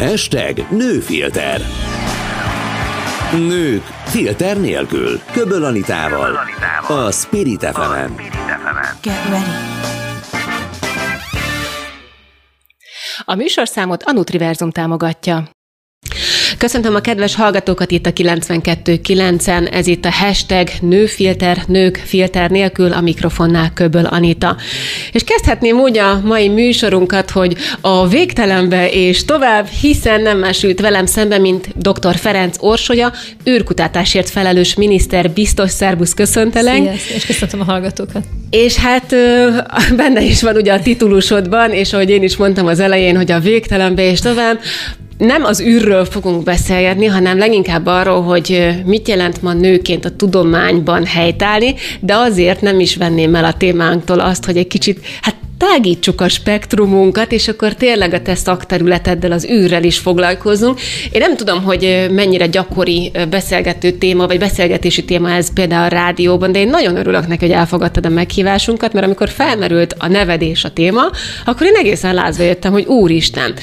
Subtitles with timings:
[0.00, 1.60] Hashtag nőfilter.
[3.32, 5.20] Nők filter nélkül.
[5.32, 6.38] Köböl Anitával.
[6.88, 8.12] A Spirit fm
[9.02, 9.44] Get ready.
[13.24, 15.44] A műsorszámot a Nutriverzum támogatja.
[16.60, 22.92] Köszöntöm a kedves hallgatókat itt a 92.9-en, ez itt a hashtag nőfilter, nők filter nélkül,
[22.92, 24.56] a mikrofonnál Köböl Anita.
[25.12, 31.06] És kezdhetném úgy a mai műsorunkat, hogy a végtelenbe és tovább, hiszen nem másült velem
[31.06, 32.16] szembe, mint dr.
[32.16, 33.12] Ferenc Orsolya,
[33.48, 36.76] űrkutatásért felelős miniszter, biztos szervusz, köszöntelek.
[36.76, 38.22] Sziasztok, és köszöntöm a hallgatókat.
[38.50, 39.14] És hát
[39.96, 43.38] benne is van ugye a titulusodban, és ahogy én is mondtam az elején, hogy a
[43.38, 44.58] végtelenbe és tovább,
[45.20, 51.04] nem az űrről fogunk beszélgetni, hanem leginkább arról, hogy mit jelent ma nőként a tudományban
[51.04, 56.20] helytállni, de azért nem is venném el a témánktól azt, hogy egy kicsit, hát tágítsuk
[56.20, 60.80] a spektrumunkat, és akkor tényleg a te szakterületeddel, az űrrel is foglalkozunk.
[61.12, 66.52] Én nem tudom, hogy mennyire gyakori beszélgető téma, vagy beszélgetési téma ez például a rádióban,
[66.52, 70.70] de én nagyon örülök neki, hogy elfogadtad a meghívásunkat, mert amikor felmerült a nevedés a
[70.70, 71.02] téma,
[71.44, 73.54] akkor én egészen lázba jöttem, hogy úristen,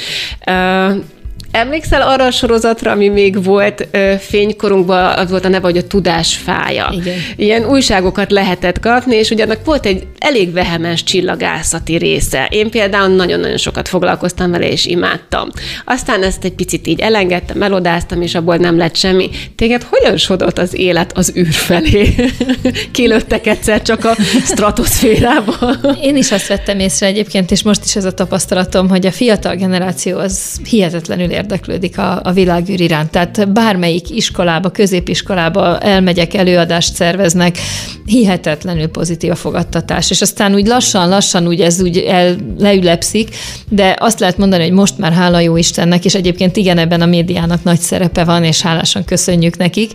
[1.57, 5.87] Emlékszel arra a sorozatra, ami még volt ö, fénykorunkban, az volt a neve, hogy a
[5.87, 6.89] tudás fája.
[6.91, 7.15] Igen.
[7.35, 12.47] Ilyen újságokat lehetett kapni, és ugye annak volt egy elég vehemens csillagászati része.
[12.49, 15.49] Én például nagyon-nagyon sokat foglalkoztam vele, és imádtam.
[15.85, 19.29] Aztán ezt egy picit így elengedtem, elodáztam, és abból nem lett semmi.
[19.55, 22.15] Téged hogyan sodott az élet az űr felé?
[22.91, 25.75] Kilőttek egyszer csak a stratoszférába.
[26.01, 29.55] Én is azt vettem észre egyébként, és most is ez a tapasztalatom, hogy a fiatal
[29.55, 33.11] generáció az hihetetlenül érdeklődik a, a világűr iránt.
[33.11, 37.57] Tehát bármelyik iskolába, középiskolába elmegyek, előadást szerveznek,
[38.05, 40.09] hihetetlenül pozitív a fogadtatás.
[40.09, 43.29] És aztán úgy lassan-lassan úgy ez úgy el, leülepszik,
[43.69, 47.05] de azt lehet mondani, hogy most már hála jó Istennek, és egyébként igen, ebben a
[47.05, 49.91] médiának nagy szerepe van, és hálásan köszönjük nekik.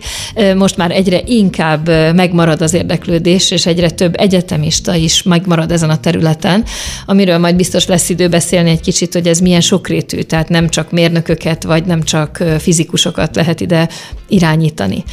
[0.55, 5.99] Most már egyre inkább megmarad az érdeklődés, és egyre több egyetemista is megmarad ezen a
[5.99, 6.63] területen,
[7.05, 10.91] amiről majd biztos lesz idő beszélni egy kicsit, hogy ez milyen sokrétű, tehát nem csak
[10.91, 13.89] mérnökök mérnököket, vagy nem csak fizikusokat lehet ide
[14.27, 15.03] irányítani.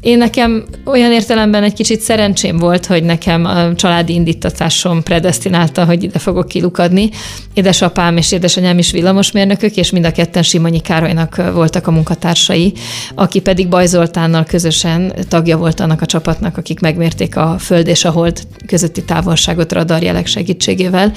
[0.00, 6.02] Én nekem olyan értelemben egy kicsit szerencsém volt, hogy nekem a családi indítatásom predestinálta, hogy
[6.02, 7.10] ide fogok kilukadni.
[7.54, 12.72] Édesapám és édesanyám is villamosmérnökök, és mind a ketten Simonyi Károlynak voltak a munkatársai,
[13.14, 18.10] aki pedig Bajzoltánnal közösen tagja volt annak a csapatnak, akik megmérték a Föld és a
[18.10, 21.12] Hold közötti távolságot radarjelek segítségével.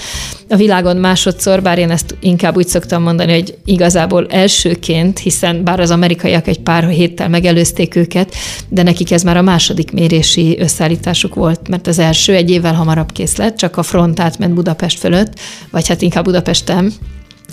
[0.50, 5.80] A világon másodszor, bár én ezt inkább úgy szoktam mondani, hogy igazából elsőként, hiszen bár
[5.80, 8.36] az amerikaiak egy pár héttel megelőzték őket,
[8.70, 13.12] de nekik ez már a második mérési összeállításuk volt, mert az első egy évvel hamarabb
[13.12, 15.40] kész lett, csak a front átment Budapest fölött,
[15.70, 16.94] vagy hát inkább Budapesten,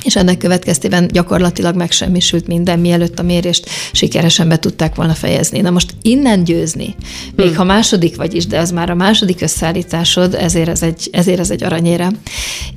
[0.03, 5.61] és ennek következtében gyakorlatilag megsemmisült minden, mielőtt a mérést sikeresen be tudták volna fejezni.
[5.61, 6.95] Na most innen győzni,
[7.37, 7.57] még hmm.
[7.57, 11.51] ha második vagy is, de az már a második összeállításod, ezért ez egy, ezért ez
[11.51, 12.11] egy aranyére.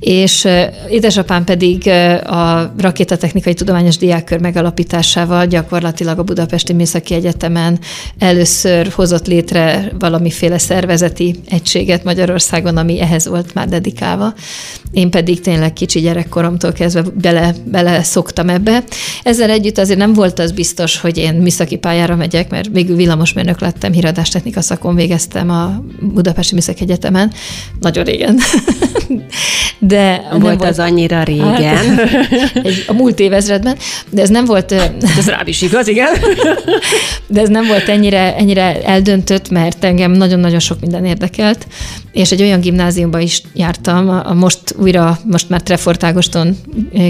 [0.00, 0.48] És
[0.90, 1.88] édesapám pedig
[2.26, 7.78] a Rakétatechnikai Tudományos Diákkör megalapításával gyakorlatilag a Budapesti Műszaki Egyetemen
[8.18, 14.34] először hozott létre valamiféle szervezeti egységet Magyarországon, ami ehhez volt már dedikálva.
[14.92, 18.84] Én pedig tényleg kicsi gyerekkoromtól kezdve bele, bele szoktam ebbe.
[19.22, 23.60] Ezzel együtt azért nem volt az biztos, hogy én műszaki pályára megyek, mert végül villamosmérnök
[23.60, 27.32] lettem, híradástechnika szakon végeztem a Budapesti Műszaki Egyetemen.
[27.80, 28.38] Nagyon régen.
[29.78, 31.96] De volt, nem volt az annyira régen.
[31.96, 33.76] Hát, egy, a múlt évezredben,
[34.10, 34.72] de ez nem volt...
[35.18, 36.08] Ez rád is igaz, igen.
[37.26, 41.66] De ez nem volt ennyire, ennyire eldöntött, mert engem nagyon-nagyon sok minden érdekelt,
[42.12, 46.56] és egy olyan gimnáziumba is jártam, a most újra, most már Trefort Ágoston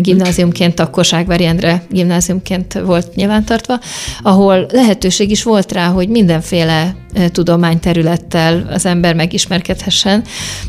[0.01, 3.81] gimnáziumként, akkor Ságvári Endre gimnáziumként volt nyilvántartva,
[4.23, 6.97] ahol lehetőség is volt rá, hogy mindenféle
[7.29, 10.25] tudományterülettel az ember megismerkedhessen.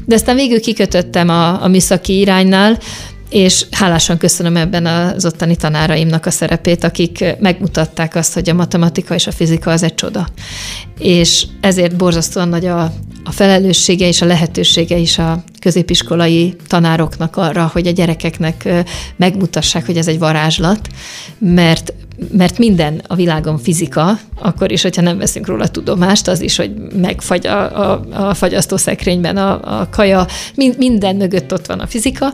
[0.06, 2.78] De aztán végül kikötöttem a, a műszaki iránynál,
[3.30, 9.14] és hálásan köszönöm ebben az ottani tanáraimnak a szerepét, akik megmutatták azt, hogy a matematika
[9.14, 10.28] és a fizika az egy csoda.
[11.00, 12.82] És ezért borzasztóan nagy a,
[13.24, 18.70] a felelőssége és a lehetősége is a középiskolai tanároknak arra, hogy a gyerekeknek
[19.16, 20.88] megmutassák, hogy ez egy varázslat,
[21.38, 21.94] mert
[22.32, 26.72] mert minden a világon fizika, akkor is, hogyha nem veszünk róla tudomást, az is, hogy
[27.02, 30.26] megfagy a, a, a fagyasztószekrényben a, a kaja,
[30.56, 32.34] mind, minden mögött ott van a fizika,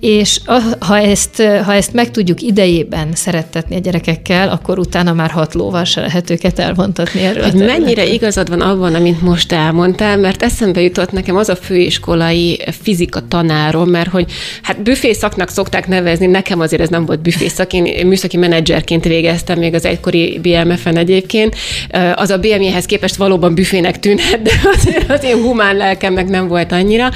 [0.00, 5.30] és a, ha, ezt, ha ezt meg tudjuk idejében szerettetni a gyerekekkel, akkor utána már
[5.30, 7.42] hat lóval se lehet őket elvontatni erről.
[7.42, 12.60] Hogy mennyire igazad van abban, amit most elmondtál, mert eszembe jutott nekem az a főiskolai
[12.72, 14.30] fizika tanárom, mert hogy
[14.62, 19.74] hát büfészaknak szokták nevezni, nekem azért ez nem volt büfészak, én műszaki menedzserként végeztem még
[19.74, 21.56] az egykori BMF-en egyébként.
[22.14, 26.72] Az a BMI-hez képest valóban büfének tűnhet, de azért az én humán lelkemnek nem volt
[26.72, 27.10] annyira.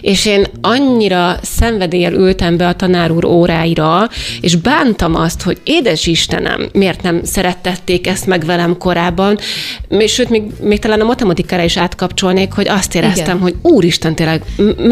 [0.00, 4.08] És én annyira szenvedélyel ültem be a tanár úr óráira,
[4.40, 9.38] és bántam azt, hogy édes Istenem, miért nem szerettették ezt meg velem korábban,
[10.06, 13.38] sőt, még, még talán a matematikára is átkapcsolnék, hogy azt éreztem, Igen.
[13.38, 14.42] hogy úristen, tényleg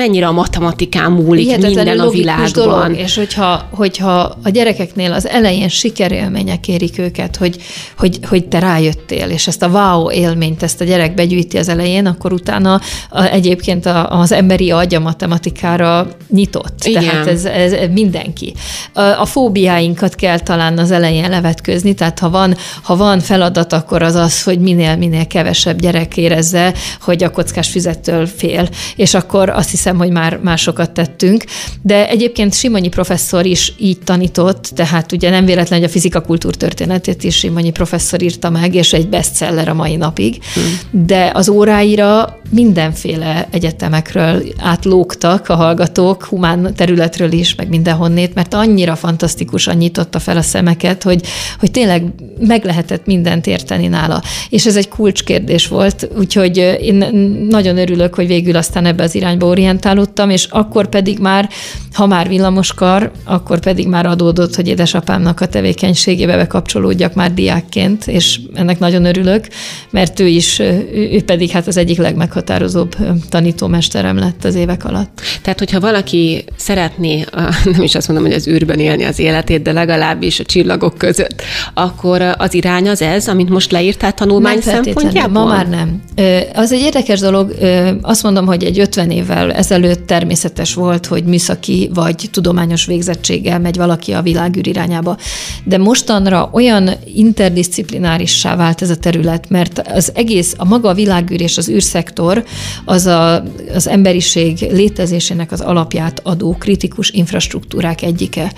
[0.05, 2.65] mennyire a matematikán múlik Hihetetlen minden a világban.
[2.65, 7.57] Dolog, és hogyha, hogyha a gyerekeknél az elején sikerélmények érik őket, hogy,
[7.99, 12.07] hogy, hogy te rájöttél, és ezt a wow élményt, ezt a gyerek begyűjti az elején,
[12.07, 12.81] akkor utána
[13.11, 16.85] a, egyébként a, az emberi agy a matematikára nyitott.
[16.85, 17.03] Igen.
[17.03, 18.55] Tehát ez, ez mindenki.
[18.93, 24.03] A, a fóbiáinkat kell talán az elején levetközni, tehát ha van, ha van feladat, akkor
[24.03, 29.49] az az, hogy minél, minél kevesebb gyerek érezze, hogy a kockás füzettől fél, és akkor
[29.49, 31.45] azt hiszem, hogy már másokat tettünk.
[31.83, 37.25] De egyébként Simonyi professzor is így tanított, tehát ugye nem véletlen, hogy a fizika kultúrtörténetét
[37.25, 40.39] is Simonyi professzor írta meg, és egy bestseller a mai napig.
[40.55, 41.03] Hmm.
[41.07, 48.97] De az óráira mindenféle egyetemekről átlógtak a hallgatók, humán területről is, meg mindenhonnét, mert annyira
[48.97, 51.23] fantasztikusan nyitotta fel a szemeket, hogy,
[51.59, 52.05] hogy tényleg
[52.41, 54.23] meg lehetett mindent érteni nála.
[54.49, 56.95] És ez egy kulcskérdés volt, úgyhogy én
[57.49, 59.47] nagyon örülök, hogy végül aztán ebbe az irányba
[59.85, 61.49] orientálódtam, és akkor pedig már,
[61.93, 68.41] ha már villamoskar, akkor pedig már adódott, hogy édesapámnak a tevékenységébe bekapcsolódjak már diákként, és
[68.55, 69.47] ennek nagyon örülök,
[69.91, 70.59] mert ő is,
[70.95, 72.97] ő pedig hát az egyik legmeghatározóbb
[73.29, 75.21] tanítómesterem lett az évek alatt.
[75.45, 77.25] Tehát, hogyha valaki szeretné,
[77.73, 81.43] nem is azt mondom, hogy az űrben élni az életét, de legalábbis a csillagok között,
[81.75, 85.45] akkor az irány az ez, amit most leírtál tanulmány szempontjából?
[85.45, 86.03] Ma már nem.
[86.55, 87.55] Az egy érdekes dolog,
[88.03, 93.77] azt mondom, hogy egy 50 évvel ezelőtt természetes volt, hogy műszaki vagy tudományos végzettséggel megy
[93.77, 95.17] valaki a világűr irányába.
[95.65, 101.41] De mostanra olyan interdisziplinárissá vált ez a terület, mert az egész, a maga a világűr
[101.41, 102.45] és az űrszektor
[102.85, 103.43] az a,
[103.75, 104.67] az emberiség
[105.35, 108.53] létezésének az alapját adó kritikus infrastruktúrák egyike.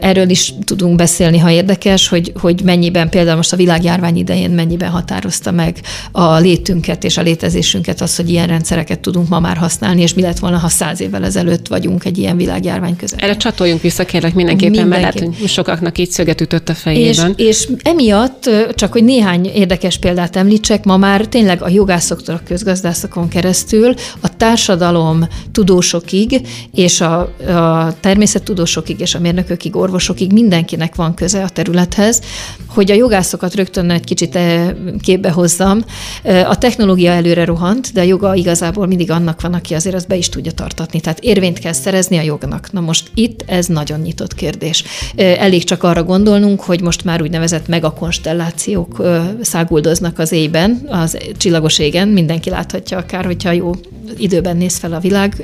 [0.00, 4.90] Erről is tudunk beszélni, ha érdekes, hogy, hogy mennyiben például most a világjárvány idején mennyiben
[4.90, 5.80] határozta meg
[6.12, 10.22] a létünket és a létezésünket az, hogy ilyen rendszereket tudunk ma már használni, és mi
[10.22, 13.20] lett volna, ha száz évvel ezelőtt vagyunk egy ilyen világjárvány között.
[13.20, 15.02] Erre csatoljunk vissza, kérlek mindenképpen, Mindenki.
[15.02, 17.34] mert lehet, hogy sokaknak így szöget ütött a fejében.
[17.36, 22.40] És, és emiatt, csak hogy néhány érdekes példát említsek, ma már tényleg a jogászoktól a
[22.46, 26.40] közgazdászokon keresztül a társadalom tudósokig,
[26.72, 29.18] és a, a természettudósokig, és a
[29.64, 32.20] mérnökökig, orvosokig mindenkinek van köze a területhez,
[32.66, 34.70] hogy a jogászokat rögtön egy kicsit eh,
[35.00, 35.84] képbe hozzam.
[36.22, 40.08] Eh, a technológia előre rohant, de a joga igazából mindig annak van, aki azért azt
[40.08, 41.00] be is tudja tartatni.
[41.00, 42.72] Tehát érvényt kell szerezni a jognak.
[42.72, 44.84] Na most itt ez nagyon nyitott kérdés.
[45.16, 49.02] Eh, elég csak arra gondolnunk, hogy most már úgynevezett megakonstellációk
[49.40, 53.72] száguldoznak az éjben, az csillagos égen, mindenki láthatja akár, hogyha jó
[54.16, 55.42] időben néz fel a világ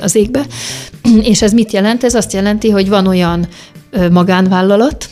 [0.00, 0.46] az égbe.
[1.22, 2.04] És ez mit jelent?
[2.04, 3.48] Ez azt jelenti, hogy van olyan
[4.10, 5.08] magánvállalat,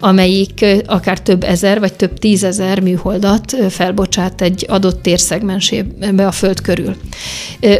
[0.00, 6.96] amelyik akár több ezer vagy több tízezer műholdat felbocsát egy adott térszegmensébe a Föld körül.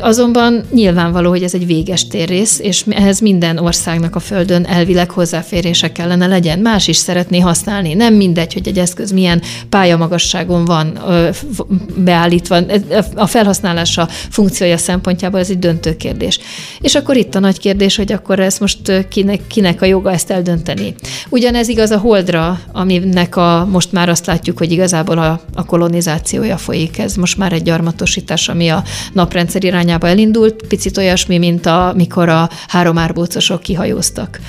[0.00, 5.92] Azonban nyilvánvaló, hogy ez egy véges térrész, és ehhez minden országnak a Földön elvileg hozzáférése
[5.92, 6.58] kellene legyen.
[6.58, 7.94] Más is szeretné használni.
[7.94, 10.98] Nem mindegy, hogy egy eszköz milyen pályamagasságon van
[11.96, 12.60] beállítva.
[13.14, 16.38] A felhasználása funkciója szempontjából ez egy döntő kérdés.
[16.80, 20.30] És akkor itt a nagy kérdés, hogy akkor ezt most kinek, kinek a joga ezt
[20.38, 20.94] eldönteni.
[21.28, 26.56] Ugyanez igaz a holdra, aminek a, most már azt látjuk, hogy igazából a, a kolonizációja
[26.56, 26.98] folyik.
[26.98, 32.48] Ez most már egy gyarmatosítás, ami a naprendszer irányába elindult, picit olyasmi, mint amikor a
[32.68, 34.40] három árbócosok kihajóztak.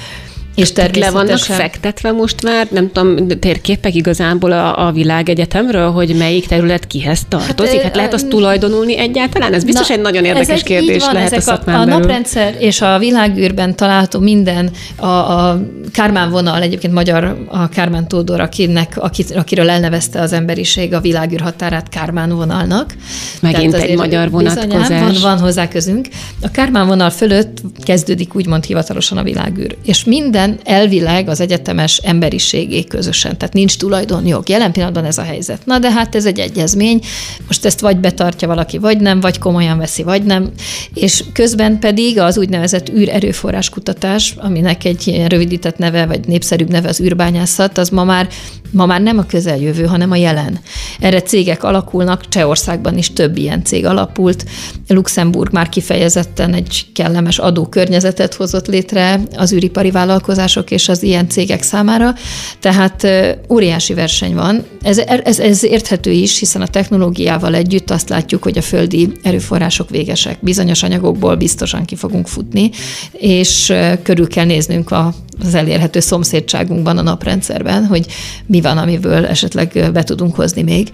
[0.59, 0.99] És.
[0.99, 6.87] Le vannak fektetve most már, nem tudom, térképek igazából a, a világegyetemről, hogy melyik terület
[6.87, 7.75] kihez tartozik?
[7.75, 9.53] Hát, hát lehet azt tulajdonulni egyáltalán?
[9.53, 12.81] Ez biztos na, egy nagyon érdekes kérdés van, lehet ezek a, a, a naprendszer és
[12.81, 15.61] a világűrben található minden, a, a
[15.91, 21.39] Kármán vonal, egyébként magyar a Kármán Tódor, akinek, akit, akiről elnevezte az emberiség a világűr
[21.39, 22.95] határát Kármán vonalnak.
[23.41, 24.87] Megint egy magyar vonatkozás.
[24.87, 26.07] van, van hozzá közünk.
[26.41, 29.75] A Kármán vonal fölött kezdődik úgymond hivatalosan a világűr.
[29.85, 34.49] És minden minden elvileg az egyetemes emberiségé közösen, tehát nincs tulajdonjog.
[34.49, 35.65] Jelen pillanatban ez a helyzet.
[35.65, 36.99] Na de hát ez egy egyezmény,
[37.47, 40.51] most ezt vagy betartja valaki, vagy nem, vagy komolyan veszi, vagy nem,
[40.93, 47.01] és közben pedig az úgynevezett űrerőforrás kutatás, aminek egy rövidített neve, vagy népszerűbb neve az
[47.01, 48.27] űrbányászat, az ma már
[48.71, 50.59] Ma már nem a közeljövő, hanem a jelen.
[50.99, 54.45] Erre cégek alakulnak, Csehországban is több ilyen cég alapult.
[54.87, 61.61] Luxemburg már kifejezetten egy kellemes adókörnyezetet hozott létre az űripari vállalkozások és az ilyen cégek
[61.61, 62.13] számára.
[62.59, 63.07] Tehát
[63.49, 64.63] óriási verseny van.
[64.81, 69.89] Ez, ez, ez érthető is, hiszen a technológiával együtt azt látjuk, hogy a földi erőforrások
[69.89, 70.37] végesek.
[70.41, 72.69] Bizonyos anyagokból biztosan ki fogunk futni,
[73.11, 73.73] és
[74.03, 78.05] körül kell néznünk az elérhető szomszédságunkban, a naprendszerben, hogy
[78.45, 80.89] mi van, amiből esetleg be tudunk hozni még.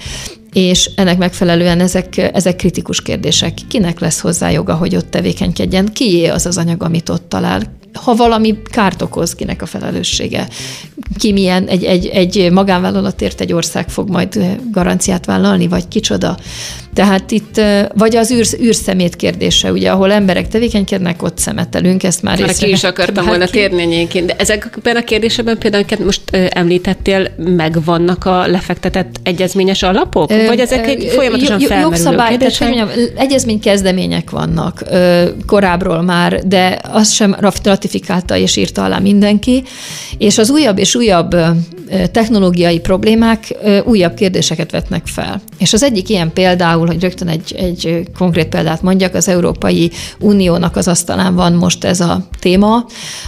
[0.53, 3.53] És ennek megfelelően ezek, ezek kritikus kérdések.
[3.67, 5.93] Kinek lesz hozzá joga, hogy ott tevékenykedjen?
[5.93, 7.61] Kié az az anyag, amit ott talál?
[7.95, 10.47] Ha valami kárt okoz, kinek a felelőssége.
[11.17, 16.37] Ki milyen, egy, egy, egy magánvállalatért egy ország fog majd garanciát vállalni, vagy kicsoda.
[16.93, 17.61] Tehát itt,
[17.93, 22.69] vagy az űr, űrszemét kérdése, ugye, ahol emberek tevékenykednek, ott szemetelünk, ezt már Már ki
[22.69, 24.25] is akartam volna térni egyébként.
[24.25, 30.29] De ezekben a kérdésekben például most említettél, megvannak a lefektetett egyezményes alapok?
[30.47, 32.37] Vagy ezek egy folyamatosan felmerülő jogszabály?
[32.37, 34.83] Tehát, mondjam, egyezmény kezdemények vannak
[35.45, 37.35] korábbról már, de azt sem
[37.85, 39.63] ratifikálta és írta alá mindenki,
[40.17, 41.35] és az újabb és újabb
[42.11, 45.41] technológiai problémák újabb kérdéseket vetnek fel.
[45.57, 50.75] És az egyik ilyen például, hogy rögtön egy, egy konkrét példát mondjak, az Európai Uniónak
[50.75, 52.85] az asztalán van most ez a téma,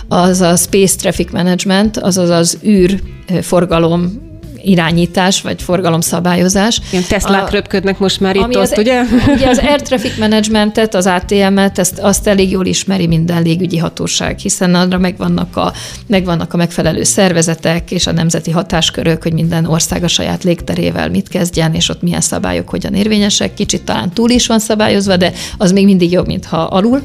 [0.07, 4.26] az a Space Traffic Management, azaz az űrforgalom
[4.67, 6.81] irányítás, vagy forgalomszabályozás.
[6.91, 9.01] Ilyen Teslák a, röpködnek most már itt az, ott, ugye?
[9.35, 14.37] Ugye az Air Traffic Managementet, az ATM-et, ezt, azt elég jól ismeri minden légügyi hatóság,
[14.37, 15.73] hiszen arra megvannak a,
[16.07, 21.27] megvannak a megfelelő szervezetek és a nemzeti hatáskörök, hogy minden ország a saját légterével mit
[21.27, 23.53] kezdjen, és ott milyen szabályok hogyan érvényesek.
[23.53, 27.01] Kicsit talán túl is van szabályozva, de az még mindig jobb, mintha alul.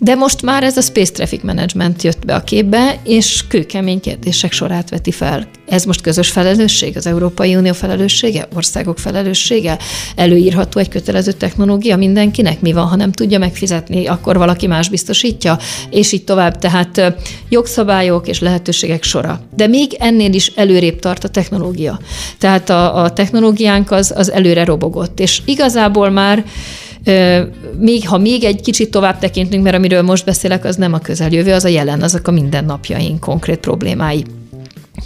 [0.00, 4.52] De most már ez a Space Traffic Management jött be a képbe, és kőkemény kérdések
[4.52, 5.48] sorát veti fel.
[5.68, 9.78] Ez most közös felelősség, az Európai Unió felelőssége, országok felelőssége?
[10.16, 12.60] Előírható egy kötelező technológia mindenkinek?
[12.60, 15.58] Mi van, ha nem tudja megfizetni, akkor valaki más biztosítja?
[15.90, 16.58] És így tovább.
[16.58, 17.14] Tehát
[17.48, 19.40] jogszabályok és lehetőségek sora.
[19.56, 22.00] De még ennél is előrébb tart a technológia.
[22.38, 25.20] Tehát a, a technológiánk az, az előre robogott.
[25.20, 26.44] És igazából már
[27.78, 31.52] még, ha még egy kicsit tovább tekintünk, mert amiről most beszélek, az nem a közeljövő,
[31.52, 34.24] az a jelen, azok a mindennapjaink konkrét problémái.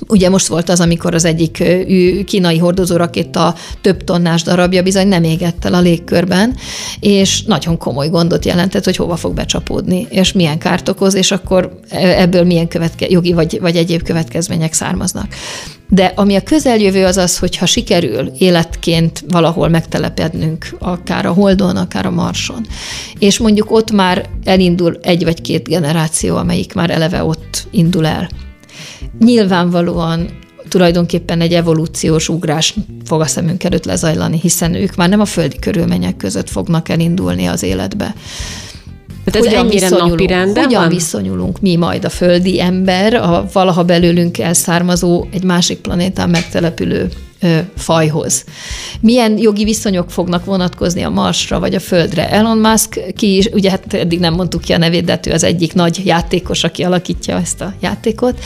[0.08, 1.64] Ugye most volt az, amikor az egyik
[2.26, 6.54] kínai hordozórakéta több tonnás darabja bizony nem égett el a légkörben,
[7.00, 11.78] és nagyon komoly gondot jelentett, hogy hova fog becsapódni, és milyen kárt okoz, és akkor
[11.90, 15.34] ebből milyen követke, jogi vagy, vagy egyéb következmények származnak.
[15.94, 21.76] De ami a közeljövő az az, hogy ha sikerül életként valahol megtelepednünk, akár a Holdon,
[21.76, 22.66] akár a Marson,
[23.18, 28.28] és mondjuk ott már elindul egy vagy két generáció, amelyik már eleve ott indul el,
[29.18, 30.28] nyilvánvalóan
[30.68, 35.58] tulajdonképpen egy evolúciós ugrás fog a szemünk előtt lezajlani, hiszen ők már nem a földi
[35.58, 38.14] körülmények között fognak elindulni az életbe.
[39.24, 40.88] Tehát ez hogyan ennyire viszonyulunk, hogyan van?
[40.88, 47.08] viszonyulunk mi majd a földi ember, a valaha belőlünk elszármazó, egy másik planétán megtelepülő
[47.40, 48.44] ö, fajhoz.
[49.00, 52.30] Milyen jogi viszonyok fognak vonatkozni a Marsra vagy a Földre?
[52.30, 55.32] Elon Musk ki is, ugye hát eddig nem mondtuk ki a nevét, de hát ő
[55.32, 58.38] az egyik nagy játékos, aki alakítja ezt a játékot.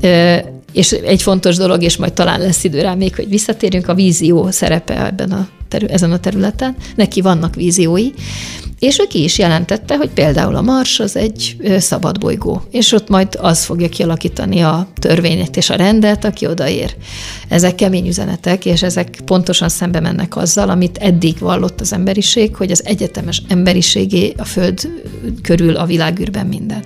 [0.00, 0.36] Ö,
[0.72, 4.50] és egy fontos dolog, és majd talán lesz idő rá még, hogy visszatérjünk, a vízió
[4.50, 5.48] szerepe ebben a
[5.88, 6.76] ezen a területen.
[6.96, 8.08] Neki vannak víziói,
[8.78, 13.08] és ő ki is jelentette, hogy például a Mars az egy szabad bolygó, és ott
[13.08, 16.96] majd az fogja kialakítani a törvényt és a rendet, aki odaér.
[17.48, 22.70] Ezek kemény üzenetek, és ezek pontosan szembe mennek azzal, amit eddig vallott az emberiség, hogy
[22.70, 24.90] az egyetemes emberiségé a Föld
[25.42, 26.84] körül a világűrben minden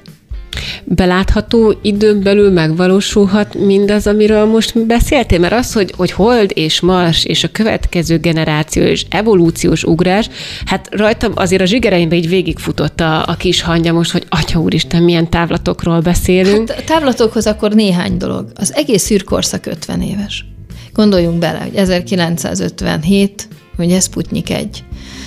[0.84, 5.38] belátható időn belül megvalósulhat mindaz, amiről most beszéltél?
[5.38, 10.28] Mert az, hogy, hogy Hold és Mars és a következő generáció és evolúciós ugrás,
[10.64, 15.02] hát rajtam azért a zsigereimbe így végigfutott a, a kis hangja most, hogy atya úristen,
[15.02, 16.70] milyen távlatokról beszélünk.
[16.70, 18.52] Hát távlatokhoz akkor néhány dolog.
[18.54, 20.44] Az egész űrkorszak 50 éves.
[20.92, 24.84] Gondoljunk bele, hogy 1957, hogy ez Sputnik egy.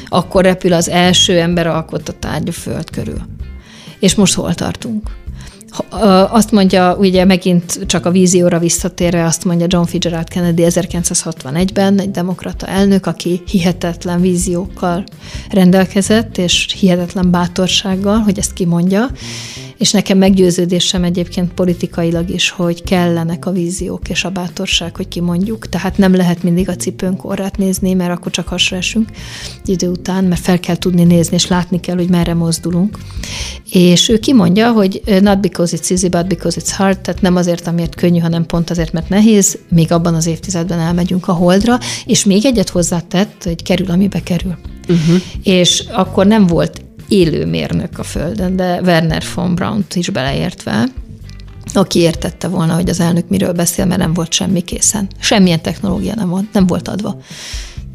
[0.09, 3.21] Akkor repül az első ember alkotta tárgy a Föld körül.
[3.99, 5.09] És most hol tartunk?
[6.29, 12.11] Azt mondja, ugye megint csak a vízióra visszatérve, azt mondja John Fitzgerald Kennedy 1961-ben, egy
[12.11, 15.03] demokrata elnök, aki hihetetlen víziókkal
[15.49, 19.09] rendelkezett, és hihetetlen bátorsággal, hogy ezt kimondja,
[19.77, 25.69] és nekem meggyőződésem egyébként politikailag is, hogy kellenek a víziók és a bátorság, hogy kimondjuk.
[25.69, 29.09] Tehát nem lehet mindig a cipőnk orrát nézni, mert akkor csak hasra esünk
[29.65, 32.97] idő után, mert fel kell tudni nézni, és látni kell, hogy merre mozdulunk.
[33.71, 37.35] És ő kimondja, hogy not because it's it's easy, but because it's hard, tehát nem
[37.35, 41.79] azért, amiért könnyű, hanem pont azért, mert nehéz, még abban az évtizedben elmegyünk a holdra,
[42.05, 44.57] és még egyet hozzátett, hogy kerül, amibe kerül.
[44.87, 45.21] Uh-huh.
[45.43, 50.85] És akkor nem volt élő mérnök a Földön, de Werner von Braun-t is beleértve,
[51.73, 55.07] aki értette volna, hogy az elnök miről beszél, mert nem volt semmi készen.
[55.19, 57.17] Semmilyen technológia nem volt, nem volt adva.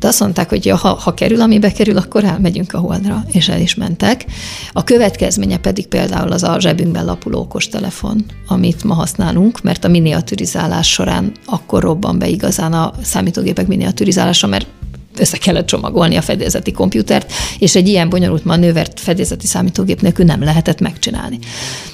[0.00, 3.48] De azt mondták, hogy ja, ha, ha kerül, amibe kerül, akkor elmegyünk a holdra, és
[3.48, 4.24] el is mentek.
[4.72, 10.90] A következménye pedig például az a zsebünkben lapuló okostelefon, amit ma használunk, mert a miniaturizálás
[10.90, 14.66] során akkor robban be igazán a számítógépek miniaturizálása, mert
[15.20, 20.42] össze kellett csomagolni a fedélzeti komputert, és egy ilyen bonyolult manővert fedélzeti számítógép nélkül nem
[20.42, 21.38] lehetett megcsinálni.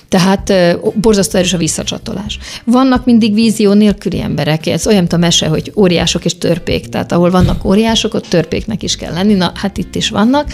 [0.08, 0.52] Tehát
[1.00, 2.38] borzasztó erős a visszacsatolás.
[2.64, 7.12] Vannak mindig vízió nélküli emberek, ez olyan, mint a mese, hogy óriások és törpék, tehát
[7.12, 10.48] ahol vannak óriások, ott törpéknek is kell lenni, na hát itt is vannak.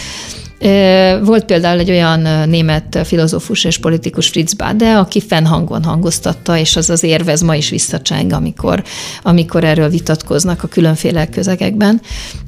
[1.22, 6.90] Volt például egy olyan német filozófus és politikus Fritz Bade, aki fennhangon hangoztatta, és az
[6.90, 8.84] az érvez ma is visszacseng, amikor,
[9.22, 12.00] amikor erről vitatkoznak a különféle közegekben,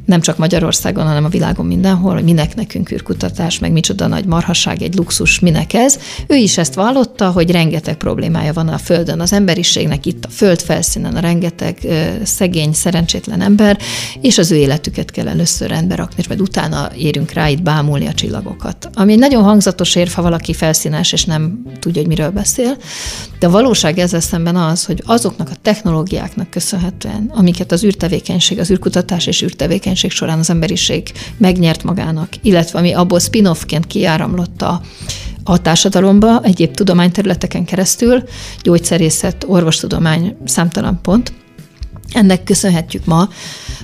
[0.05, 4.83] nem csak Magyarországon, hanem a világon mindenhol, hogy minek nekünk űrkutatás, meg micsoda nagy marhaság,
[4.83, 5.99] egy luxus, minek ez.
[6.27, 10.61] Ő is ezt vallotta, hogy rengeteg problémája van a Földön az emberiségnek, itt a Föld
[10.61, 11.79] felszínen a rengeteg
[12.23, 13.79] szegény, szerencsétlen ember,
[14.21, 18.04] és az ő életüket kell először rendbe rakni, és majd utána érünk rá itt bámulni
[18.07, 18.89] a csillagokat.
[18.95, 22.77] Ami egy nagyon hangzatos érv, ha valaki felszínes, és nem tudja, hogy miről beszél,
[23.39, 28.71] de a valóság ezzel szemben az, hogy azoknak a technológiáknak köszönhetően, amiket az űrtevékenység, az
[28.71, 34.81] űrkutatás és űrtevékenység tevékenység során az emberiség megnyert magának, illetve ami abból spin-offként kiáramlott a,
[35.45, 38.23] a társadalomba egyéb tudományterületeken keresztül,
[38.63, 41.33] gyógyszerészet, orvostudomány, számtalan pont.
[42.13, 43.29] Ennek köszönhetjük ma,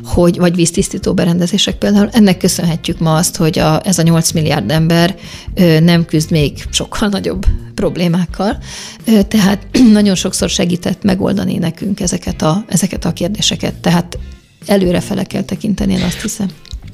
[0.05, 4.71] hogy, vagy víztisztító berendezések például, ennek köszönhetjük ma azt, hogy a, ez a 8 milliárd
[4.71, 5.17] ember
[5.55, 8.59] ö, nem küzd még sokkal nagyobb problémákkal,
[9.05, 13.75] ö, tehát nagyon sokszor segített megoldani nekünk ezeket a, ezeket a kérdéseket.
[13.75, 14.19] Tehát
[14.67, 16.49] előre fele kell tekinteni, én azt hiszem.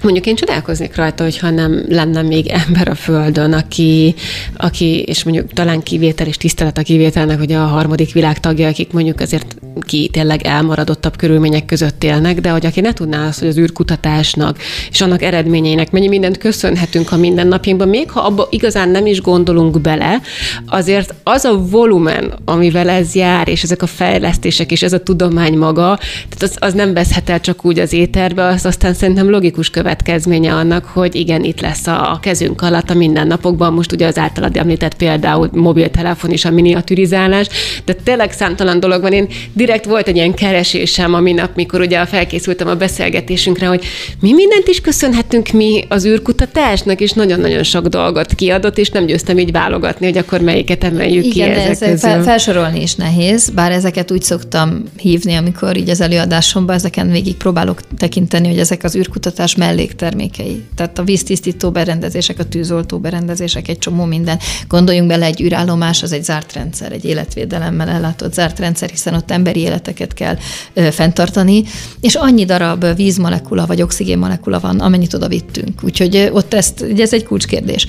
[0.06, 4.14] Mondjuk én csodálkoznék rajta, hogyha nem lenne még ember a Földön, aki,
[4.56, 8.92] aki és mondjuk talán kivétel és tisztelet a kivételnek, hogy a harmadik világ tagja, akik
[8.92, 13.48] mondjuk azért ki tényleg elmaradottabb körülmények között élnek, de hogy aki ne tudná azt, hogy
[13.48, 14.58] az űrkutatásnak
[14.90, 19.80] és annak eredményeinek mennyi mindent köszönhetünk a mindennapjainkban, még ha abba igazán nem is gondolunk
[19.80, 20.20] bele,
[20.66, 25.58] azért az a volumen, amivel ez jár, és ezek a fejlesztések, és ez a tudomány
[25.58, 29.70] maga, tehát az, az nem veszhet el csak úgy az éterbe, az aztán szerintem logikus
[29.96, 34.18] következménye annak, hogy igen, itt lesz a, a kezünk alatt a mindennapokban, most ugye az
[34.18, 37.46] általad említett például mobiltelefon és a miniaturizálás,
[37.84, 39.12] de tényleg számtalan dolog van.
[39.12, 43.84] Én direkt volt egy ilyen keresésem a minap, mikor ugye felkészültem a beszélgetésünkre, hogy
[44.20, 49.38] mi mindent is köszönhetünk mi az űrkutatásnak, és nagyon-nagyon sok dolgot kiadott, és nem győztem
[49.38, 53.72] így válogatni, hogy akkor melyiket emeljük Igen, ki ezek ezek fel, felsorolni is nehéz, bár
[53.72, 58.96] ezeket úgy szoktam hívni, amikor így az előadásomban ezeken végig próbálok tekinteni, hogy ezek az
[58.96, 60.64] űrkutatás melléktermékei.
[60.74, 64.38] Tehát a víztisztító berendezések, a tűzoltó berendezések, egy csomó minden.
[64.68, 69.30] Gondoljunk bele, egy űrállomás az egy zárt rendszer, egy életvédelemmel ellátott zárt rendszer, hiszen ott
[69.30, 70.36] emberi életeket kell
[70.74, 71.64] ö, fenntartani,
[72.00, 75.82] és annyi darab vízmolekula vagy oxigénmolekula van, amennyit oda vittünk.
[75.82, 77.86] Úgyhogy ott ezt, ugye ez egy kulcskérdés.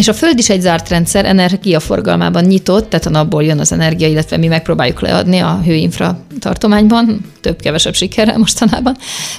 [0.00, 4.08] És a Föld is egy zárt rendszer, energiaforgalmában nyitott, tehát a napból jön az energia,
[4.08, 8.96] illetve mi megpróbáljuk leadni a hőinfra tartományban, több-kevesebb sikerrel mostanában,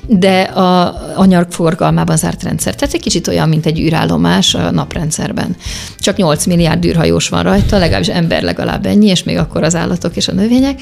[0.08, 2.76] de a anyag forgalmában zárt rendszer.
[2.76, 5.56] Tehát egy kicsit olyan, mint egy űrállomás a naprendszerben.
[6.00, 10.16] Csak 8 milliárd űrhajós van rajta, legalábbis ember legalább ennyi, és még akkor az állatok
[10.16, 10.82] és a növények.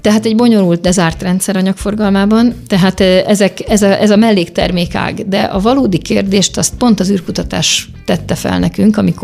[0.00, 5.28] Tehát egy bonyolult, de zárt rendszer anyagforgalmában, tehát ezek, ez, a, ez a melléktermékág.
[5.28, 9.15] De a valódi kérdést azt pont az űrkutatás tette fel nekünk, amikor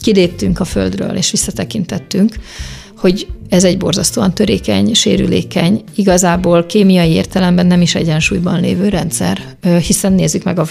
[0.00, 2.34] kiléptünk a Földről és visszatekintettünk,
[3.00, 9.40] hogy ez egy borzasztóan törékeny, sérülékeny, igazából kémiai értelemben nem is egyensúlyban lévő rendszer,
[9.86, 10.66] hiszen nézzük meg a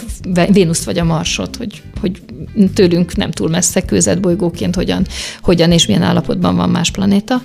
[0.52, 2.22] Vénuszt vagy a Marsot, hogy, hogy
[2.74, 5.08] tőlünk nem túl messze kőzetbolygóként hogyan,
[5.42, 7.44] hogyan és milyen állapotban van más planéta.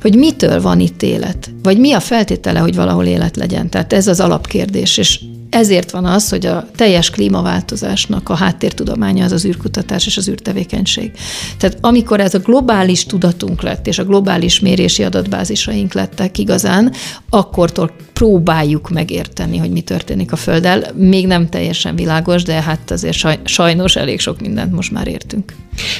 [0.00, 3.70] Hogy mitől van itt élet, vagy mi a feltétele, hogy valahol élet legyen.
[3.70, 9.32] Tehát ez az alapkérdés, és ezért van az, hogy a teljes klímaváltozásnak a háttértudománya az
[9.32, 11.12] az űrkutatás és az űrtevékenység.
[11.58, 16.92] Tehát amikor ez a globális tudatunk lett, és a globális mérési adatbázisaink lettek igazán,
[17.30, 20.92] akkortól próbáljuk megérteni, hogy mi történik a Földdel.
[20.94, 25.52] Még nem teljesen világos, de hát azért sajnos elég sok mindent most már értünk.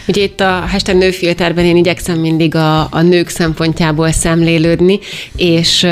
[0.09, 4.99] Ugye itt a hashtag nőfilterben én igyekszem mindig a, a nők szempontjából szemlélődni,
[5.37, 5.87] és,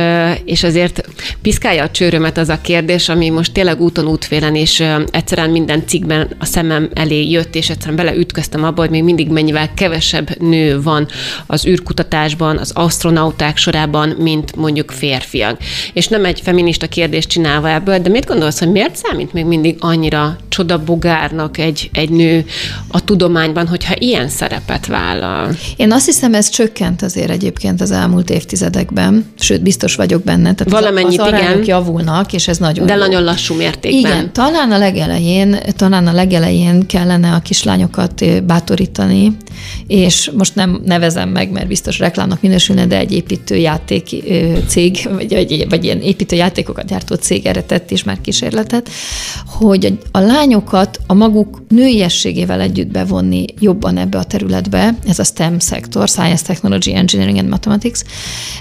[0.45, 1.09] és azért
[1.43, 6.29] piszkálja a csőrömet az a kérdés, ami most tényleg úton útfélen, és egyszerűen minden cikkben
[6.39, 11.09] a szemem elé jött, és egyszerűen beleütköztem abba, hogy még mindig mennyivel kevesebb nő van
[11.47, 15.61] az űrkutatásban, az astronauták sorában, mint mondjuk férfiak.
[15.93, 19.77] És nem egy feminista kérdést csinálva ebből, de mit gondolsz, hogy miért számít még mindig
[19.79, 22.45] annyira csodabogárnak egy, egy nő
[22.89, 25.57] a tudományban, hogyha ilyen szerepet vállal?
[25.77, 30.55] Én azt hiszem, ez csökkent azért egyébként az elmúlt évtizedekben, sőt, biztos vagyok benne.
[30.55, 31.63] Tehát Valamennyit, az, az igen.
[31.65, 32.99] javulnak, és ez nagyon De jó.
[32.99, 34.13] nagyon lassú mértékben.
[34.13, 39.37] Igen, talán a legelején, talán a legelején kellene a kislányokat bátorítani,
[39.87, 44.09] és most nem nevezem meg, mert biztos reklámnak minősülne, de egy építőjáték
[44.67, 48.89] cég, vagy, vagy, vagy ilyen építőjátékokat gyártó cég erre tett is már kísérletet,
[49.47, 55.59] hogy a lányokat a maguk nőiességével együtt bevonni jobban ebbe a területbe, ez a STEM
[55.59, 58.01] szektor, Science, Technology, Engineering and Mathematics.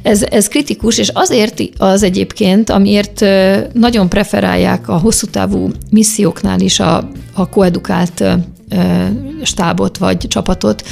[0.04, 3.26] Ez, ez kritikus, és azért az egyébként, amiért
[3.74, 8.24] nagyon preferálják a hosszú távú misszióknál is a, a koedukált
[9.44, 10.84] stábot vagy csapatot